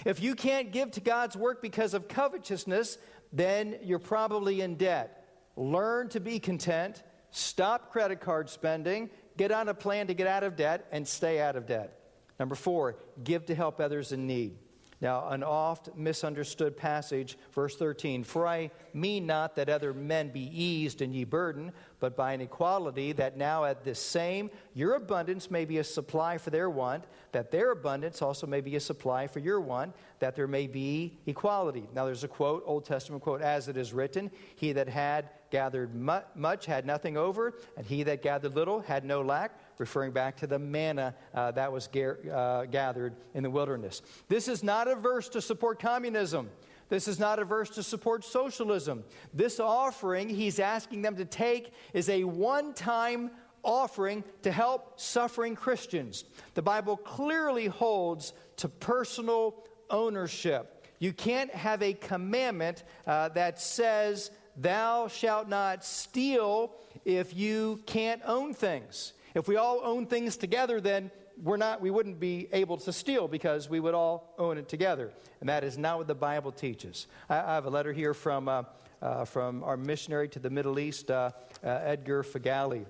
If 0.05 0.21
you 0.21 0.35
can't 0.35 0.71
give 0.71 0.91
to 0.91 1.01
God's 1.01 1.35
work 1.35 1.61
because 1.61 1.93
of 1.93 2.07
covetousness, 2.07 2.97
then 3.33 3.77
you're 3.83 3.99
probably 3.99 4.61
in 4.61 4.75
debt. 4.75 5.27
Learn 5.55 6.09
to 6.09 6.19
be 6.19 6.39
content, 6.39 7.03
stop 7.31 7.91
credit 7.91 8.21
card 8.21 8.49
spending, 8.49 9.09
get 9.41 9.51
on 9.51 9.69
a 9.69 9.73
plan 9.73 10.05
to 10.05 10.13
get 10.13 10.27
out 10.27 10.43
of 10.43 10.55
debt, 10.55 10.85
and 10.91 11.07
stay 11.07 11.41
out 11.41 11.55
of 11.55 11.65
debt. 11.65 11.97
Number 12.39 12.53
four, 12.53 12.97
give 13.23 13.43
to 13.47 13.55
help 13.55 13.79
others 13.79 14.11
in 14.11 14.27
need. 14.27 14.55
Now, 15.01 15.29
an 15.29 15.41
oft 15.41 15.89
misunderstood 15.95 16.77
passage, 16.77 17.39
verse 17.51 17.75
13 17.75 18.23
For 18.23 18.45
I 18.45 18.69
mean 18.93 19.25
not 19.25 19.55
that 19.55 19.67
other 19.67 19.95
men 19.95 20.29
be 20.29 20.41
eased 20.53 21.01
and 21.01 21.11
ye 21.11 21.23
burden, 21.23 21.71
but 21.99 22.15
by 22.15 22.33
an 22.33 22.41
equality, 22.41 23.13
that 23.13 23.35
now 23.35 23.65
at 23.65 23.83
this 23.83 23.99
same 23.99 24.51
your 24.75 24.93
abundance 24.93 25.49
may 25.49 25.65
be 25.65 25.79
a 25.79 25.83
supply 25.83 26.37
for 26.37 26.51
their 26.51 26.69
want, 26.69 27.05
that 27.31 27.49
their 27.49 27.71
abundance 27.71 28.21
also 28.21 28.45
may 28.45 28.61
be 28.61 28.75
a 28.75 28.79
supply 28.79 29.25
for 29.25 29.39
your 29.39 29.59
want, 29.59 29.95
that 30.19 30.35
there 30.35 30.47
may 30.47 30.67
be 30.67 31.17
equality. 31.25 31.89
Now, 31.95 32.05
there's 32.05 32.23
a 32.23 32.27
quote, 32.27 32.61
Old 32.67 32.85
Testament 32.85 33.23
quote, 33.23 33.41
as 33.41 33.67
it 33.67 33.77
is 33.77 33.91
written, 33.91 34.29
He 34.55 34.71
that 34.73 34.87
had 34.87 35.31
gathered 35.51 35.93
much 35.93 36.65
had 36.65 36.85
nothing 36.85 37.17
over, 37.17 37.53
and 37.77 37.85
he 37.85 38.03
that 38.03 38.21
gathered 38.21 38.55
little 38.55 38.79
had 38.79 39.05
no 39.05 39.21
lack 39.21 39.59
referring 39.77 40.11
back 40.11 40.37
to 40.37 40.47
the 40.47 40.57
manna 40.57 41.13
uh, 41.33 41.51
that 41.51 41.71
was 41.71 41.87
ga- 41.87 42.31
uh, 42.31 42.65
gathered 42.65 43.15
in 43.33 43.43
the 43.43 43.49
wilderness. 43.49 44.01
This 44.29 44.47
is 44.47 44.63
not 44.63 44.87
a 44.87 44.95
verse 44.95 45.29
to 45.29 45.41
support 45.41 45.79
communism. 45.79 46.49
This 46.89 47.07
is 47.07 47.19
not 47.19 47.39
a 47.39 47.45
verse 47.45 47.69
to 47.71 47.83
support 47.83 48.25
socialism. 48.25 49.03
This 49.33 49.59
offering 49.59 50.27
he's 50.27 50.59
asking 50.59 51.03
them 51.03 51.15
to 51.17 51.25
take 51.25 51.73
is 51.93 52.09
a 52.09 52.23
one 52.23 52.73
time 52.73 53.31
offering 53.63 54.23
to 54.41 54.51
help 54.51 54.99
suffering 54.99 55.55
Christians. 55.55 56.25
The 56.53 56.61
Bible 56.61 56.97
clearly 56.97 57.67
holds 57.67 58.33
to 58.57 58.67
personal 58.67 59.63
ownership. 59.89 60.85
You 60.99 61.13
can't 61.13 61.53
have 61.53 61.81
a 61.81 61.93
commandment 61.93 62.83
uh, 63.07 63.29
that 63.29 63.59
says, 63.59 64.31
Thou 64.61 65.07
shalt 65.07 65.49
not 65.49 65.83
steal 65.83 66.71
if 67.03 67.35
you 67.35 67.81
can't 67.87 68.21
own 68.25 68.53
things. 68.53 69.13
If 69.33 69.47
we 69.47 69.55
all 69.55 69.81
own 69.83 70.05
things 70.05 70.37
together, 70.37 70.79
then 70.79 71.09
we're 71.41 71.57
not, 71.57 71.81
we 71.81 71.89
wouldn't 71.89 72.19
be 72.19 72.47
able 72.51 72.77
to 72.77 72.93
steal 72.93 73.27
because 73.27 73.69
we 73.69 73.79
would 73.79 73.95
all 73.95 74.35
own 74.37 74.59
it 74.59 74.69
together. 74.69 75.11
And 75.39 75.49
that 75.49 75.63
is 75.63 75.77
not 75.77 75.97
what 75.97 76.07
the 76.07 76.15
Bible 76.15 76.51
teaches. 76.51 77.07
I, 77.27 77.37
I 77.39 77.55
have 77.55 77.65
a 77.65 77.69
letter 77.71 77.91
here 77.91 78.13
from, 78.13 78.47
uh, 78.47 78.63
uh, 79.01 79.25
from 79.25 79.63
our 79.63 79.77
missionary 79.77 80.29
to 80.29 80.39
the 80.39 80.51
Middle 80.51 80.77
East, 80.77 81.09
uh, 81.09 81.31
uh 81.63 81.67
Edgar 81.83 82.21
Fagali. 82.21 82.85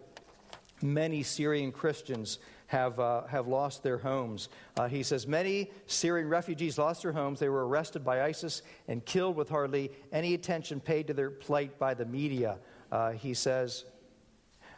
Many 0.82 1.24
Syrian 1.24 1.72
Christians 1.72 2.40
have, 2.72 3.00
uh, 3.00 3.24
have 3.28 3.48
lost 3.48 3.84
their 3.84 3.98
homes. 3.98 4.48
Uh, 4.78 4.88
he 4.88 5.04
says 5.04 5.28
many 5.28 5.70
Syrian 5.88 6.30
refugees 6.30 6.78
lost 6.78 7.04
their 7.04 7.12
homes. 7.12 7.40
They 7.40 7.50
were 7.50 7.68
arrested 7.68 8.04
by 8.06 8.24
ISIS 8.24 8.62
and 8.88 9.06
killed 9.06 9.36
with 9.36 9.50
hardly 9.50 9.92
any 10.14 10.34
attention 10.34 10.80
paid 10.80 11.08
to 11.08 11.14
their 11.14 11.30
plight 11.30 11.78
by 11.78 11.94
the 11.94 12.06
media. 12.06 12.58
he 13.20 13.34
says, 13.34 13.86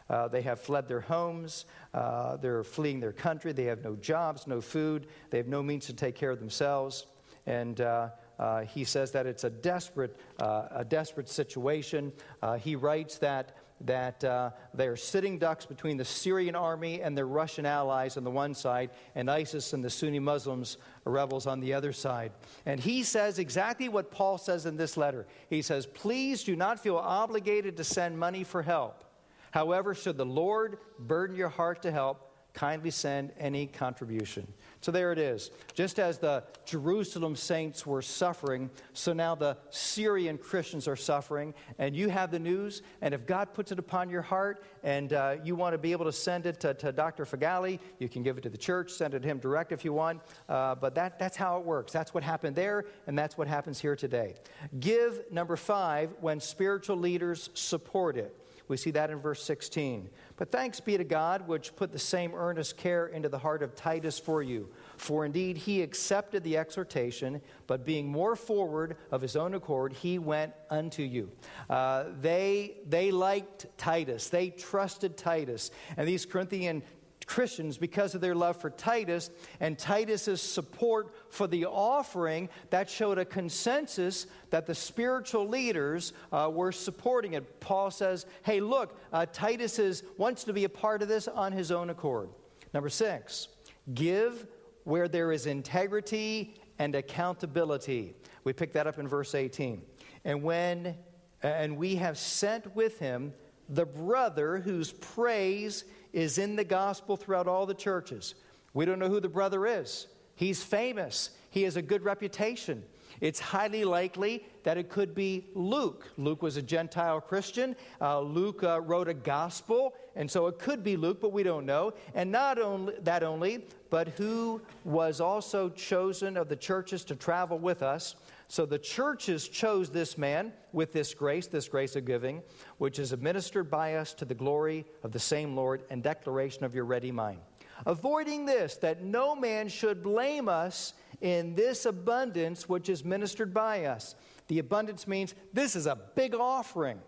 uh, 0.10 0.28
they 0.28 0.42
have 0.42 0.60
fled 0.60 0.88
their 0.88 1.02
homes. 1.02 1.66
Uh, 1.94 2.38
they're 2.38 2.64
fleeing 2.64 3.00
their 3.00 3.14
country. 3.14 3.52
They 3.52 3.66
have 3.66 3.84
no 3.84 3.96
jobs, 3.96 4.48
no 4.48 4.62
food. 4.62 5.08
They 5.30 5.38
have 5.38 5.48
no 5.48 5.64
means 5.64 5.86
to 5.88 5.94
take 5.94 6.16
care 6.16 6.32
of 6.32 6.40
themselves. 6.40 7.06
And 7.46 7.82
uh, 7.82 8.10
uh 8.40 8.62
he 8.62 8.84
says 8.84 9.12
that 9.12 9.26
it's 9.26 9.44
a 9.44 9.50
desperate, 9.50 10.18
uh, 10.40 10.68
a 10.72 10.86
desperate 10.86 11.30
situation. 11.30 12.12
Uh, 12.42 12.58
he 12.58 12.76
writes 12.76 13.18
that 13.20 13.56
that 13.86 14.24
uh, 14.24 14.52
they're 14.74 14.96
sitting 14.96 15.38
ducks 15.38 15.66
between 15.66 15.98
the 15.98 16.06
Syrian 16.06 16.56
army 16.56 17.02
and 17.02 17.18
their 17.18 17.28
Russian 17.28 17.66
allies 17.66 18.18
on 18.18 18.24
the 18.24 18.32
one 18.32 18.54
side, 18.54 18.92
and 19.16 19.30
ISIS 19.30 19.74
and 19.74 19.84
the 19.84 19.90
Sunni 19.90 20.20
Muslims 20.20 20.78
rebels 21.06 21.48
on 21.48 21.60
the 21.60 21.74
other 21.74 21.94
side. 21.94 22.32
And 22.66 22.80
he 22.80 23.04
says 23.04 23.40
exactly 23.40 23.90
what 23.90 24.12
Paul 24.12 24.38
says 24.38 24.66
in 24.66 24.78
this 24.78 24.98
letter. 24.98 25.28
He 25.50 25.62
says, 25.62 25.86
Please 25.86 26.44
do 26.44 26.56
not 26.56 26.80
feel 26.80 26.98
obligated 26.98 27.78
to 27.78 27.84
send 27.84 28.18
money 28.18 28.44
for 28.44 28.62
help. 28.62 29.04
However, 29.52 29.94
should 29.94 30.18
the 30.18 30.26
Lord 30.26 30.78
burden 30.98 31.36
your 31.36 31.50
heart 31.50 31.84
to 31.84 31.92
help, 31.92 32.33
kindly 32.54 32.92
send 32.92 33.32
any 33.40 33.66
contribution. 33.66 34.48
So 34.82 34.92
there 34.92 35.12
it 35.12 35.18
is. 35.18 35.50
Just 35.74 35.98
as 35.98 36.18
the 36.18 36.44
Jerusalem 36.66 37.36
saints 37.36 37.86
were 37.86 38.02
suffering, 38.02 38.70
so 38.94 39.14
now 39.14 39.34
the 39.34 39.58
Syrian 39.70 40.38
Christians 40.38 40.88
are 40.88 40.96
suffering, 40.96 41.54
and 41.80 41.96
you 41.96 42.10
have 42.10 42.32
the 42.32 42.40
news. 42.40 42.82
And 43.02 43.14
if 43.14 43.26
God 43.26 43.54
puts 43.54 43.72
it 43.72 43.80
upon 43.80 44.10
your 44.10 44.22
heart 44.22 44.64
and 44.84 45.14
uh, 45.14 45.38
you 45.44 45.56
want 45.56 45.74
to 45.74 45.78
be 45.78 45.94
able 45.94 46.06
to 46.06 46.12
send 46.12 46.46
it 46.46 46.60
to, 46.60 46.74
to, 46.76 46.92
Dr. 46.92 47.26
Fagali, 47.26 47.80
you 47.98 48.10
can 48.10 48.24
give 48.24 48.38
it 48.38 48.42
to 48.42 48.50
the 48.50 48.58
church, 48.58 48.92
send 48.92 49.14
it 49.14 49.22
to 49.22 49.28
him 49.28 49.40
direct 49.40 49.72
if 49.72 49.84
you 49.84 49.94
want. 49.94 50.22
Uh, 50.48 50.76
but 50.76 50.94
that, 50.96 51.18
that's 51.18 51.38
how 51.38 51.58
it 51.58 51.66
works. 51.66 51.92
That's 51.92 52.14
what 52.14 52.24
happened 52.24 52.56
there, 52.56 52.86
and 53.08 53.18
that's 53.18 53.38
what 53.38 53.48
happens 53.48 53.80
here 53.80 53.96
today. 53.96 54.36
Give, 54.80 55.20
number 55.32 55.56
five, 55.56 56.14
when 56.20 56.40
spiritual 56.40 56.98
leaders 56.98 57.50
support 57.54 58.18
it 58.18 58.38
We 58.68 58.78
see 58.78 58.92
that 58.92 59.10
in 59.10 59.20
verse 59.20 59.44
16. 59.44 60.10
But 60.44 60.52
thanks 60.52 60.82
be 60.82 60.98
to 60.98 61.06
God, 61.06 61.48
which 61.48 61.74
put 61.74 61.94
the 61.94 61.98
same 61.98 62.36
earnest 62.36 62.76
care 62.76 63.08
into 63.08 63.30
the 63.30 63.38
heart 63.38 63.64
of 63.64 63.76
Titus 63.76 64.20
for 64.20 64.44
you. 64.44 64.68
For 64.98 65.24
indeed 65.24 65.56
he 65.56 65.82
accepted 65.82 66.44
the 66.44 66.58
exhortation, 66.58 67.40
but 67.66 67.86
being 67.86 68.10
more 68.10 68.36
forward 68.36 68.98
of 69.10 69.22
his 69.22 69.38
own 69.38 69.54
accord, 69.54 69.94
he 69.94 70.20
went 70.20 70.52
unto 70.70 71.02
you. 71.02 71.32
Uh, 71.70 72.08
they, 72.20 72.76
they 72.90 73.10
liked 73.10 73.68
Titus, 73.78 74.28
they 74.28 74.50
trusted 74.50 75.16
Titus. 75.16 75.72
And 75.96 76.06
these 76.06 76.26
Corinthian 76.26 76.84
Christians 77.24 77.78
because 77.78 78.16
of 78.16 78.22
their 78.22 78.36
love 78.36 78.58
for 78.58 78.70
Titus 78.70 79.30
and 79.60 79.78
Titus's 79.78 80.42
support 80.42 81.14
for 81.30 81.48
the 81.48 81.66
offering 81.66 82.50
that 82.70 82.90
showed 82.90 83.18
a 83.18 83.26
consensus 83.26 84.28
that 84.50 84.66
the 84.66 84.76
spiritual 84.76 85.48
leaders 85.48 86.14
uh, 86.32 86.50
were 86.52 86.72
supporting 86.72 87.34
it. 87.34 87.60
Paul 87.60 87.92
says, 87.92 88.26
"Hey, 88.44 88.60
look, 88.60 89.00
uh, 89.12 89.26
Titus 89.32 89.80
is, 89.80 90.04
wants 90.18 90.44
to 90.46 90.54
be 90.54 90.64
a 90.64 90.70
part 90.70 91.02
of 91.02 91.08
this 91.08 91.28
on 91.28 91.52
his 91.52 91.72
own 91.72 91.90
accord." 91.90 92.30
Number 92.74 92.90
six, 92.90 93.48
give 93.94 94.48
where 94.84 95.08
there 95.08 95.32
is 95.32 95.46
integrity 95.46 96.56
and 96.80 96.96
accountability. 96.96 98.16
We 98.44 98.54
pick 98.54 98.74
that 98.74 98.88
up 98.88 99.00
in 99.00 99.08
verse 99.08 99.36
18. 99.36 99.82
And 100.26 100.44
when 100.44 100.98
and 101.44 101.78
we 101.78 101.96
have 101.96 102.18
sent 102.18 102.74
with 102.74 103.00
him 103.00 103.34
the 103.74 103.86
brother 103.86 104.60
whose 104.60 104.92
praise 104.92 105.86
is 106.12 106.38
in 106.38 106.56
the 106.56 106.64
gospel 106.64 107.18
throughout 107.18 107.48
all 107.48 107.66
the 107.66 107.74
churches. 107.74 108.36
We 108.74 108.86
don't 108.86 109.00
know 109.00 109.10
who 109.10 109.20
the 109.20 109.30
brother 109.30 109.66
is. 109.66 110.08
He's 110.36 110.64
famous, 110.64 111.30
he 111.50 111.64
has 111.64 111.76
a 111.76 111.82
good 111.82 112.04
reputation. 112.04 112.84
It's 113.22 113.40
highly 113.40 113.86
likely 113.86 114.44
that 114.64 114.78
it 114.78 114.90
could 114.90 115.14
be 115.14 115.46
Luke. 115.54 116.12
Luke 116.18 116.42
was 116.42 116.58
a 116.58 116.62
Gentile 116.62 117.22
Christian. 117.22 117.76
Uh, 118.02 118.20
Luke 118.20 118.64
uh, 118.64 118.82
wrote 118.82 119.08
a 119.08 119.14
gospel, 119.14 119.94
and 120.16 120.30
so 120.30 120.48
it 120.48 120.58
could 120.58 120.84
be 120.84 120.98
Luke, 120.98 121.22
but 121.22 121.32
we 121.32 121.44
don't 121.44 121.66
know. 121.66 121.94
And 122.16 122.32
not 122.32 122.60
only 122.60 122.96
that 123.04 123.24
only, 123.24 123.66
but 123.90 124.10
who 124.10 124.62
was 124.84 125.22
also 125.22 125.70
chosen 125.70 126.36
of 126.38 126.50
the 126.50 126.56
churches 126.56 127.06
to 127.06 127.16
travel 127.16 127.60
with 127.60 127.84
us. 127.84 128.16
So 128.48 128.66
the 128.66 128.80
churches 128.80 129.48
chose 129.48 129.90
this 129.90 130.18
man 130.18 130.54
with 130.72 130.94
this 130.94 131.14
grace, 131.14 131.48
this 131.48 131.68
grace 131.68 131.96
of 131.96 132.06
giving, 132.06 132.42
which 132.78 133.00
is 133.00 133.12
administered 133.12 133.70
by 133.70 133.96
us 133.96 134.14
to 134.16 134.26
the 134.26 134.36
glory 134.36 134.86
of 135.04 135.12
the 135.12 135.20
same 135.20 135.56
Lord 135.56 135.84
and 135.90 136.04
declaration 136.04 136.64
of 136.64 136.76
your 136.76 136.86
ready 136.86 137.12
mind. 137.12 137.40
Avoiding 137.86 138.46
this, 138.46 138.76
that 138.78 139.04
no 139.04 139.36
man 139.36 139.68
should 139.68 140.04
blame 140.04 140.48
us 140.48 140.94
in 141.22 141.56
this 141.56 141.86
abundance 141.86 142.70
which 142.70 142.90
is 142.90 143.04
ministered 143.04 143.54
by 143.54 143.86
us. 143.86 144.16
The 144.48 144.60
abundance 144.60 145.08
means 145.08 145.34
this 145.54 145.76
is 145.76 145.88
a 145.88 145.98
big 146.16 146.36
offering. 146.36 147.00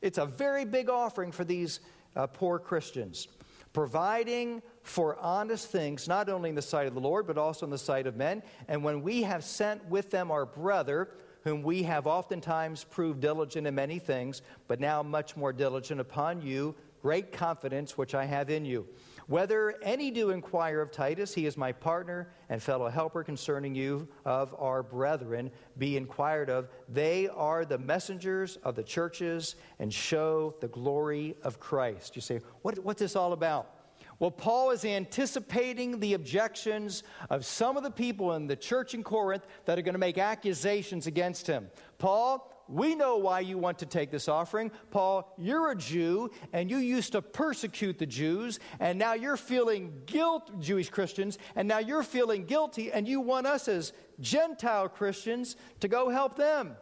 It's 0.00 0.18
a 0.18 0.26
very 0.26 0.64
big 0.64 0.90
offering 0.90 1.32
for 1.32 1.44
these 1.44 1.80
uh, 2.16 2.26
poor 2.26 2.58
Christians. 2.58 3.28
Providing 3.72 4.62
for 4.82 5.16
honest 5.16 5.68
things, 5.70 6.06
not 6.06 6.28
only 6.28 6.50
in 6.50 6.54
the 6.54 6.62
sight 6.62 6.86
of 6.86 6.94
the 6.94 7.00
Lord, 7.00 7.26
but 7.26 7.38
also 7.38 7.64
in 7.64 7.70
the 7.70 7.78
sight 7.78 8.06
of 8.06 8.16
men. 8.16 8.42
And 8.68 8.84
when 8.84 9.02
we 9.02 9.22
have 9.22 9.44
sent 9.44 9.84
with 9.88 10.10
them 10.10 10.30
our 10.30 10.44
brother, 10.44 11.08
whom 11.44 11.62
we 11.62 11.82
have 11.84 12.06
oftentimes 12.06 12.84
proved 12.84 13.20
diligent 13.20 13.66
in 13.66 13.74
many 13.74 13.98
things, 13.98 14.42
but 14.68 14.80
now 14.80 15.02
much 15.02 15.36
more 15.36 15.52
diligent 15.52 16.00
upon 16.00 16.42
you, 16.42 16.74
great 17.00 17.32
confidence 17.32 17.98
which 17.98 18.14
I 18.14 18.24
have 18.24 18.50
in 18.50 18.64
you. 18.64 18.86
Whether 19.32 19.76
any 19.82 20.10
do 20.10 20.28
inquire 20.28 20.82
of 20.82 20.90
Titus, 20.90 21.32
he 21.32 21.46
is 21.46 21.56
my 21.56 21.72
partner 21.72 22.28
and 22.50 22.62
fellow 22.62 22.90
helper 22.90 23.24
concerning 23.24 23.74
you 23.74 24.06
of 24.26 24.54
our 24.58 24.82
brethren, 24.82 25.50
be 25.78 25.96
inquired 25.96 26.50
of. 26.50 26.68
They 26.86 27.28
are 27.28 27.64
the 27.64 27.78
messengers 27.78 28.58
of 28.62 28.74
the 28.74 28.82
churches 28.82 29.56
and 29.78 29.90
show 29.90 30.54
the 30.60 30.68
glory 30.68 31.34
of 31.44 31.58
Christ. 31.58 32.14
You 32.14 32.20
say, 32.20 32.40
what, 32.60 32.78
what's 32.80 33.00
this 33.00 33.16
all 33.16 33.32
about? 33.32 33.70
Well, 34.18 34.30
Paul 34.30 34.70
is 34.70 34.84
anticipating 34.84 35.98
the 35.98 36.12
objections 36.12 37.02
of 37.30 37.46
some 37.46 37.78
of 37.78 37.84
the 37.84 37.90
people 37.90 38.34
in 38.34 38.46
the 38.46 38.54
church 38.54 38.92
in 38.92 39.02
Corinth 39.02 39.46
that 39.64 39.78
are 39.78 39.82
going 39.82 39.94
to 39.94 39.98
make 39.98 40.18
accusations 40.18 41.06
against 41.06 41.46
him. 41.46 41.70
Paul, 41.96 42.51
we 42.68 42.94
know 42.94 43.16
why 43.16 43.40
you 43.40 43.58
want 43.58 43.78
to 43.80 43.86
take 43.86 44.10
this 44.10 44.28
offering. 44.28 44.70
Paul, 44.90 45.34
you're 45.38 45.70
a 45.70 45.76
Jew 45.76 46.30
and 46.52 46.70
you 46.70 46.78
used 46.78 47.12
to 47.12 47.22
persecute 47.22 47.98
the 47.98 48.06
Jews, 48.06 48.60
and 48.80 48.98
now 48.98 49.14
you're 49.14 49.36
feeling 49.36 50.02
guilt, 50.06 50.60
Jewish 50.60 50.90
Christians, 50.90 51.38
and 51.56 51.68
now 51.68 51.78
you're 51.78 52.02
feeling 52.02 52.44
guilty, 52.44 52.92
and 52.92 53.06
you 53.06 53.20
want 53.20 53.46
us 53.46 53.68
as 53.68 53.92
Gentile 54.20 54.88
Christians 54.88 55.56
to 55.80 55.88
go 55.88 56.08
help 56.08 56.36
them. 56.36 56.76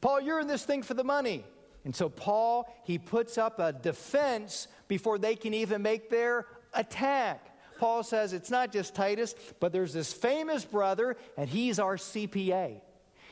Paul, 0.00 0.20
you're 0.20 0.40
in 0.40 0.46
this 0.46 0.64
thing 0.64 0.82
for 0.82 0.94
the 0.94 1.04
money. 1.04 1.44
And 1.84 1.94
so, 1.94 2.08
Paul, 2.08 2.72
he 2.84 2.98
puts 2.98 3.38
up 3.38 3.58
a 3.58 3.72
defense 3.72 4.68
before 4.88 5.18
they 5.18 5.34
can 5.36 5.54
even 5.54 5.82
make 5.82 6.10
their 6.10 6.46
attack. 6.74 7.56
Paul 7.78 8.02
says 8.02 8.32
it's 8.32 8.50
not 8.50 8.72
just 8.72 8.94
Titus, 8.94 9.34
but 9.60 9.72
there's 9.72 9.92
this 9.92 10.12
famous 10.12 10.64
brother, 10.64 11.16
and 11.36 11.48
he's 11.48 11.78
our 11.78 11.96
CPA. 11.96 12.80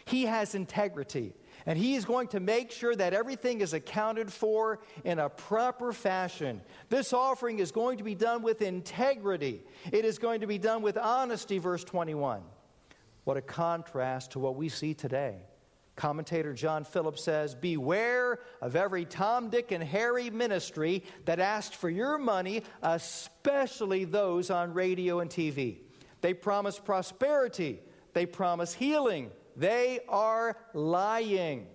He 0.06 0.26
has 0.26 0.54
integrity, 0.54 1.34
and 1.66 1.76
he 1.76 1.96
is 1.96 2.04
going 2.04 2.28
to 2.28 2.40
make 2.40 2.70
sure 2.70 2.94
that 2.94 3.12
everything 3.12 3.60
is 3.60 3.72
accounted 3.72 4.32
for 4.32 4.78
in 5.04 5.18
a 5.18 5.28
proper 5.28 5.92
fashion. 5.92 6.62
This 6.88 7.12
offering 7.12 7.58
is 7.58 7.72
going 7.72 7.98
to 7.98 8.04
be 8.04 8.14
done 8.14 8.42
with 8.42 8.62
integrity, 8.62 9.62
it 9.92 10.04
is 10.04 10.18
going 10.18 10.40
to 10.40 10.46
be 10.46 10.58
done 10.58 10.82
with 10.82 10.96
honesty, 10.96 11.58
verse 11.58 11.84
21. 11.84 12.42
What 13.24 13.36
a 13.36 13.42
contrast 13.42 14.32
to 14.32 14.38
what 14.38 14.54
we 14.54 14.68
see 14.68 14.94
today. 14.94 15.38
Commentator 15.96 16.52
John 16.52 16.84
Phillips 16.84 17.24
says, 17.24 17.54
Beware 17.54 18.38
of 18.60 18.76
every 18.76 19.06
Tom, 19.06 19.48
Dick, 19.48 19.72
and 19.72 19.82
Harry 19.82 20.30
ministry 20.30 21.02
that 21.24 21.40
asks 21.40 21.74
for 21.74 21.88
your 21.88 22.18
money, 22.18 22.62
especially 22.82 24.04
those 24.04 24.50
on 24.50 24.74
radio 24.74 25.20
and 25.20 25.30
TV. 25.30 25.78
They 26.20 26.34
promise 26.34 26.78
prosperity, 26.78 27.80
they 28.12 28.26
promise 28.26 28.74
healing. 28.74 29.30
They 29.56 30.00
are 30.08 30.56
lying. 30.74 31.66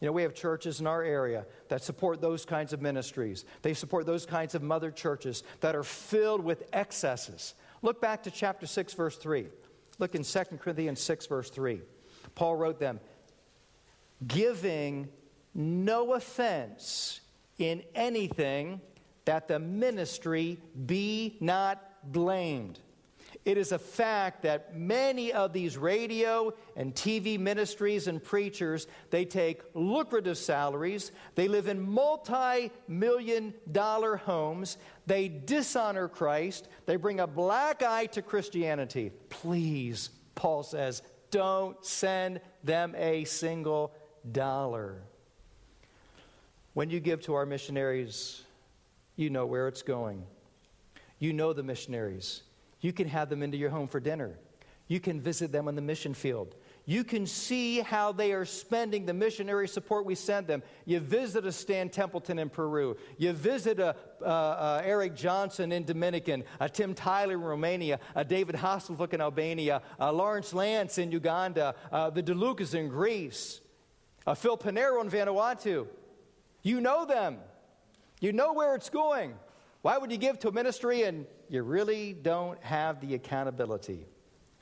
You 0.00 0.06
know, 0.06 0.12
we 0.12 0.22
have 0.22 0.34
churches 0.34 0.80
in 0.80 0.86
our 0.86 1.02
area 1.02 1.44
that 1.68 1.82
support 1.82 2.20
those 2.20 2.46
kinds 2.46 2.72
of 2.72 2.80
ministries. 2.80 3.44
They 3.62 3.74
support 3.74 4.06
those 4.06 4.24
kinds 4.24 4.54
of 4.54 4.62
mother 4.62 4.90
churches 4.90 5.42
that 5.60 5.76
are 5.76 5.82
filled 5.82 6.42
with 6.42 6.62
excesses. 6.72 7.54
Look 7.82 8.00
back 8.00 8.22
to 8.22 8.30
chapter 8.30 8.66
6, 8.66 8.94
verse 8.94 9.16
3. 9.16 9.48
Look 9.98 10.14
in 10.14 10.24
2 10.24 10.40
Corinthians 10.58 11.00
6, 11.00 11.26
verse 11.26 11.50
3. 11.50 11.82
Paul 12.34 12.56
wrote 12.56 12.78
them, 12.78 13.00
giving 14.26 15.08
no 15.54 16.14
offense 16.14 17.20
in 17.58 17.82
anything, 17.94 18.80
that 19.26 19.48
the 19.48 19.58
ministry 19.58 20.58
be 20.86 21.36
not 21.40 21.82
blamed. 22.10 22.80
It 23.44 23.56
is 23.56 23.72
a 23.72 23.78
fact 23.78 24.42
that 24.42 24.76
many 24.76 25.32
of 25.32 25.54
these 25.54 25.78
radio 25.78 26.52
and 26.76 26.94
TV 26.94 27.38
ministries 27.38 28.06
and 28.06 28.22
preachers, 28.22 28.86
they 29.08 29.24
take 29.24 29.62
lucrative 29.72 30.36
salaries, 30.36 31.10
they 31.36 31.48
live 31.48 31.66
in 31.66 31.80
multi-million 31.80 33.54
dollar 33.72 34.16
homes, 34.16 34.76
they 35.06 35.28
dishonor 35.28 36.06
Christ, 36.06 36.68
they 36.84 36.96
bring 36.96 37.20
a 37.20 37.26
black 37.26 37.82
eye 37.82 38.06
to 38.06 38.20
Christianity. 38.20 39.10
Please, 39.30 40.10
Paul 40.34 40.62
says, 40.62 41.02
don't 41.30 41.82
send 41.84 42.40
them 42.62 42.94
a 42.96 43.24
single 43.24 43.94
dollar. 44.32 45.02
When 46.74 46.90
you 46.90 47.00
give 47.00 47.22
to 47.22 47.34
our 47.34 47.46
missionaries, 47.46 48.42
you 49.16 49.30
know 49.30 49.46
where 49.46 49.66
it's 49.66 49.82
going. 49.82 50.24
You 51.18 51.32
know 51.32 51.52
the 51.54 51.62
missionaries. 51.62 52.42
You 52.80 52.92
can 52.92 53.08
have 53.08 53.28
them 53.28 53.42
into 53.42 53.56
your 53.56 53.70
home 53.70 53.88
for 53.88 54.00
dinner. 54.00 54.38
You 54.88 54.98
can 54.98 55.20
visit 55.20 55.52
them 55.52 55.68
on 55.68 55.76
the 55.76 55.82
mission 55.82 56.14
field. 56.14 56.56
You 56.84 57.04
can 57.04 57.24
see 57.24 57.80
how 57.80 58.10
they 58.10 58.32
are 58.32 58.44
spending 58.44 59.06
the 59.06 59.14
missionary 59.14 59.68
support 59.68 60.04
we 60.04 60.16
send 60.16 60.48
them. 60.48 60.64
You 60.84 60.98
visit 60.98 61.46
a 61.46 61.52
Stan 61.52 61.90
Templeton 61.90 62.40
in 62.40 62.48
Peru. 62.48 62.96
You 63.16 63.32
visit 63.32 63.78
a, 63.78 63.94
uh, 64.20 64.24
uh, 64.24 64.82
Eric 64.84 65.14
Johnson 65.14 65.70
in 65.70 65.84
Dominican, 65.84 66.42
a 66.58 66.68
Tim 66.68 66.94
Tyler 66.94 67.34
in 67.34 67.42
Romania, 67.42 68.00
a 68.16 68.24
David 68.24 68.56
Hasselhoff 68.56 69.12
in 69.12 69.20
Albania, 69.20 69.82
a 70.00 70.12
Lawrence 70.12 70.52
Lance 70.52 70.98
in 70.98 71.12
Uganda, 71.12 71.76
uh, 71.92 72.10
the 72.10 72.22
DeLucas 72.22 72.74
in 72.74 72.88
Greece 72.88 73.60
uh, 74.26 74.34
Phil 74.34 74.56
Panero 74.56 75.00
in 75.00 75.10
Vanuatu. 75.10 75.86
You 76.62 76.80
know 76.80 77.04
them. 77.04 77.38
You 78.20 78.32
know 78.32 78.52
where 78.52 78.74
it's 78.74 78.90
going. 78.90 79.34
Why 79.82 79.96
would 79.96 80.12
you 80.12 80.18
give 80.18 80.38
to 80.40 80.48
a 80.48 80.52
ministry 80.52 81.04
and 81.04 81.26
you 81.50 81.62
really 81.64 82.12
don't 82.14 82.62
have 82.62 83.00
the 83.00 83.14
accountability? 83.14 84.06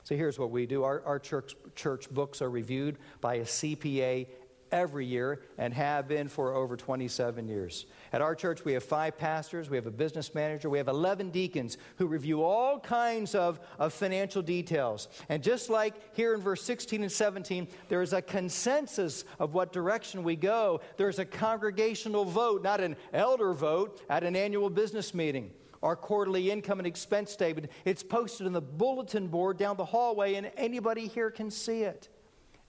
So 0.03 0.15
here's 0.15 0.39
what 0.39 0.49
we 0.49 0.65
do 0.65 0.83
our, 0.83 1.03
our 1.05 1.19
church, 1.19 1.55
church 1.75 2.09
books 2.09 2.41
are 2.41 2.49
reviewed 2.49 2.97
by 3.21 3.35
a 3.35 3.43
CPA 3.43 4.27
every 4.71 5.05
year 5.05 5.41
and 5.57 5.71
have 5.73 6.07
been 6.07 6.27
for 6.27 6.53
over 6.53 6.75
27 6.75 7.47
years. 7.47 7.85
At 8.11 8.21
our 8.21 8.33
church, 8.33 8.65
we 8.65 8.73
have 8.73 8.83
five 8.83 9.17
pastors, 9.17 9.69
we 9.69 9.77
have 9.77 9.85
a 9.85 9.91
business 9.91 10.33
manager, 10.33 10.69
we 10.69 10.79
have 10.79 10.87
11 10.87 11.29
deacons 11.29 11.77
who 11.97 12.07
review 12.07 12.43
all 12.43 12.79
kinds 12.79 13.35
of, 13.35 13.59
of 13.77 13.93
financial 13.93 14.41
details. 14.41 15.09
And 15.29 15.43
just 15.43 15.69
like 15.69 15.93
here 16.15 16.33
in 16.33 16.41
verse 16.41 16.63
16 16.63 17.03
and 17.03 17.11
17, 17.11 17.67
there 17.87 18.01
is 18.01 18.13
a 18.13 18.21
consensus 18.21 19.25
of 19.39 19.53
what 19.53 19.71
direction 19.71 20.23
we 20.23 20.35
go. 20.35 20.81
There's 20.97 21.19
a 21.19 21.25
congregational 21.25 22.25
vote, 22.25 22.63
not 22.63 22.81
an 22.81 22.95
elder 23.13 23.53
vote, 23.53 24.01
at 24.09 24.23
an 24.23 24.35
annual 24.35 24.69
business 24.69 25.13
meeting 25.13 25.51
our 25.81 25.95
quarterly 25.95 26.51
income 26.51 26.79
and 26.79 26.87
expense 26.87 27.31
statement. 27.31 27.71
It's 27.85 28.03
posted 28.03 28.47
on 28.47 28.53
the 28.53 28.61
bulletin 28.61 29.27
board 29.27 29.57
down 29.57 29.77
the 29.77 29.85
hallway, 29.85 30.35
and 30.35 30.51
anybody 30.57 31.07
here 31.07 31.31
can 31.31 31.49
see 31.51 31.83
it. 31.83 32.09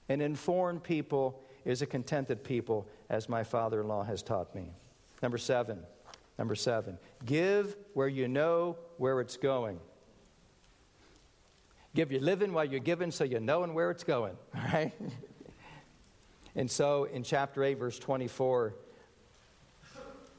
An 0.08 0.20
informed 0.20 0.82
people 0.82 1.42
is 1.64 1.82
a 1.82 1.86
contented 1.86 2.42
people, 2.42 2.88
as 3.08 3.28
my 3.28 3.44
father 3.44 3.80
in 3.80 3.88
law 3.88 4.02
has 4.02 4.22
taught 4.22 4.54
me. 4.54 4.70
Number 5.22 5.38
seven. 5.38 5.80
Number 6.38 6.54
seven. 6.54 6.98
Give 7.26 7.76
where 7.94 8.08
you 8.08 8.26
know 8.28 8.78
where 8.96 9.20
it's 9.20 9.36
going. 9.36 9.78
Give 11.94 12.12
your 12.12 12.20
living 12.20 12.52
while 12.52 12.64
you're 12.64 12.80
giving 12.80 13.10
so 13.10 13.24
you 13.24 13.40
know 13.40 13.64
and 13.64 13.74
where 13.74 13.90
it's 13.90 14.04
going, 14.04 14.36
right? 14.54 14.92
and 16.54 16.70
so 16.70 17.04
in 17.04 17.24
chapter 17.24 17.64
8, 17.64 17.74
verse 17.74 17.98
24, 17.98 18.74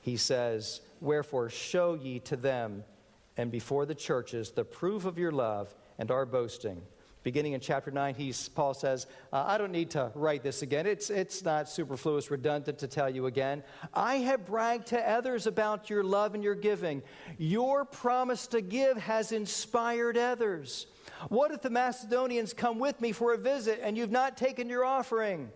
he 0.01 0.17
says, 0.17 0.81
Wherefore 0.99 1.49
show 1.49 1.93
ye 1.93 2.19
to 2.19 2.35
them 2.35 2.83
and 3.37 3.51
before 3.51 3.85
the 3.85 3.95
churches 3.95 4.51
the 4.51 4.65
proof 4.65 5.05
of 5.05 5.17
your 5.17 5.31
love 5.31 5.73
and 5.97 6.11
our 6.11 6.25
boasting 6.25 6.81
beginning 7.23 7.53
in 7.53 7.59
chapter 7.59 7.91
9, 7.91 8.15
he's, 8.15 8.49
Paul 8.49 8.73
says, 8.73 9.07
uh, 9.31 9.43
I 9.45 9.57
don't 9.57 9.71
need 9.71 9.91
to 9.91 10.11
write 10.15 10.43
this 10.43 10.61
again. 10.61 10.87
It's, 10.87 11.09
it's 11.09 11.43
not 11.43 11.69
superfluous, 11.69 12.31
redundant 12.31 12.79
to 12.79 12.87
tell 12.87 13.09
you 13.09 13.27
again. 13.27 13.63
I 13.93 14.15
have 14.17 14.45
bragged 14.45 14.87
to 14.87 15.09
others 15.09 15.47
about 15.47 15.89
your 15.89 16.03
love 16.03 16.33
and 16.33 16.43
your 16.43 16.55
giving. 16.55 17.03
Your 17.37 17.85
promise 17.85 18.47
to 18.47 18.61
give 18.61 18.97
has 18.97 19.31
inspired 19.31 20.17
others. 20.17 20.87
What 21.29 21.51
if 21.51 21.61
the 21.61 21.69
Macedonians 21.69 22.53
come 22.53 22.79
with 22.79 22.99
me 22.99 23.11
for 23.11 23.33
a 23.33 23.37
visit 23.37 23.79
and 23.83 23.95
you've 23.95 24.11
not 24.11 24.37
taken 24.37 24.69
your 24.69 24.83
offering? 24.83 25.51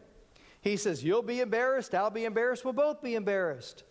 He 0.62 0.78
says, 0.78 1.04
You'll 1.04 1.24
be 1.24 1.42
embarrassed, 1.42 1.96
I'll 1.96 2.12
be 2.12 2.26
embarrassed, 2.26 2.64
we'll 2.64 2.74
both 2.74 3.02
be 3.02 3.16
embarrassed. 3.16 3.84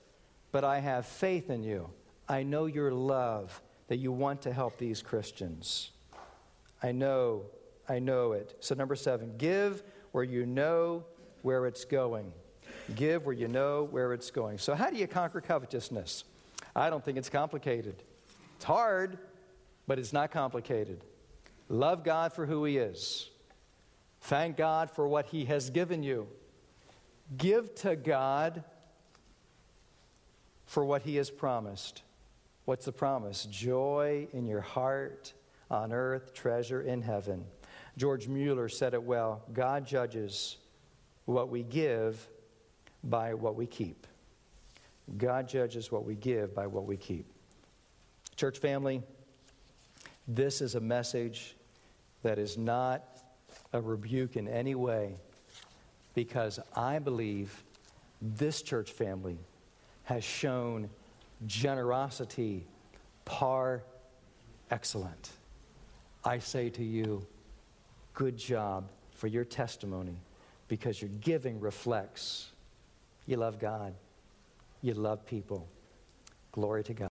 But 0.54 0.62
I 0.62 0.78
have 0.78 1.04
faith 1.04 1.50
in 1.50 1.64
you. 1.64 1.90
I 2.28 2.44
know 2.44 2.66
your 2.66 2.92
love, 2.92 3.60
that 3.88 3.96
you 3.96 4.12
want 4.12 4.42
to 4.42 4.52
help 4.52 4.78
these 4.78 5.02
Christians. 5.02 5.90
I 6.80 6.92
know 6.92 7.46
I 7.88 7.98
know 7.98 8.30
it. 8.34 8.56
So, 8.60 8.76
number 8.76 8.94
seven, 8.94 9.36
give 9.36 9.82
where 10.12 10.22
you 10.22 10.46
know 10.46 11.06
where 11.42 11.66
it's 11.66 11.84
going. 11.84 12.32
Give 12.94 13.26
where 13.26 13.34
you 13.34 13.48
know 13.48 13.88
where 13.90 14.12
it's 14.12 14.30
going. 14.30 14.58
So, 14.58 14.76
how 14.76 14.90
do 14.90 14.96
you 14.96 15.08
conquer 15.08 15.40
covetousness? 15.40 16.22
I 16.76 16.88
don't 16.88 17.04
think 17.04 17.18
it's 17.18 17.28
complicated. 17.28 18.04
It's 18.54 18.64
hard, 18.64 19.18
but 19.88 19.98
it's 19.98 20.12
not 20.12 20.30
complicated. 20.30 21.02
Love 21.68 22.04
God 22.04 22.32
for 22.32 22.46
who 22.46 22.64
He 22.64 22.78
is. 22.78 23.28
Thank 24.20 24.56
God 24.56 24.88
for 24.88 25.08
what 25.08 25.26
He 25.26 25.46
has 25.46 25.68
given 25.68 26.04
you. 26.04 26.28
Give 27.36 27.74
to 27.74 27.96
God 27.96 28.62
for 30.66 30.84
what 30.84 31.02
He 31.02 31.16
has 31.16 31.30
promised. 31.30 32.02
What's 32.64 32.86
the 32.86 32.92
promise? 32.92 33.44
Joy 33.44 34.28
in 34.32 34.46
your 34.46 34.60
heart, 34.60 35.32
on 35.70 35.92
earth, 35.92 36.32
treasure 36.34 36.82
in 36.82 37.02
heaven. 37.02 37.44
George 37.96 38.26
Mueller 38.26 38.68
said 38.68 38.94
it 38.94 39.02
well 39.02 39.42
God 39.52 39.86
judges 39.86 40.56
what 41.26 41.48
we 41.48 41.62
give 41.62 42.28
by 43.02 43.34
what 43.34 43.54
we 43.54 43.66
keep. 43.66 44.06
God 45.18 45.48
judges 45.48 45.92
what 45.92 46.04
we 46.04 46.14
give 46.14 46.54
by 46.54 46.66
what 46.66 46.86
we 46.86 46.96
keep. 46.96 47.26
Church 48.36 48.58
family, 48.58 49.02
this 50.26 50.60
is 50.60 50.74
a 50.74 50.80
message 50.80 51.54
that 52.22 52.38
is 52.38 52.56
not 52.56 53.04
a 53.72 53.80
rebuke 53.80 54.36
in 54.36 54.48
any 54.48 54.74
way 54.74 55.16
because 56.14 56.58
I 56.74 56.98
believe 56.98 57.62
this 58.22 58.62
church 58.62 58.90
family 58.90 59.38
has 60.04 60.24
shown 60.24 60.88
generosity 61.46 62.66
par 63.24 63.82
excellent. 64.70 65.30
I 66.24 66.38
say 66.38 66.70
to 66.70 66.84
you, 66.84 67.26
good 68.14 68.36
job 68.36 68.88
for 69.14 69.26
your 69.26 69.44
testimony 69.44 70.16
because 70.68 71.00
your 71.00 71.10
giving 71.20 71.60
reflects 71.60 72.50
you 73.26 73.36
love 73.36 73.58
God, 73.58 73.94
you 74.82 74.94
love 74.94 75.24
people. 75.24 75.66
Glory 76.52 76.84
to 76.84 76.94
God. 76.94 77.02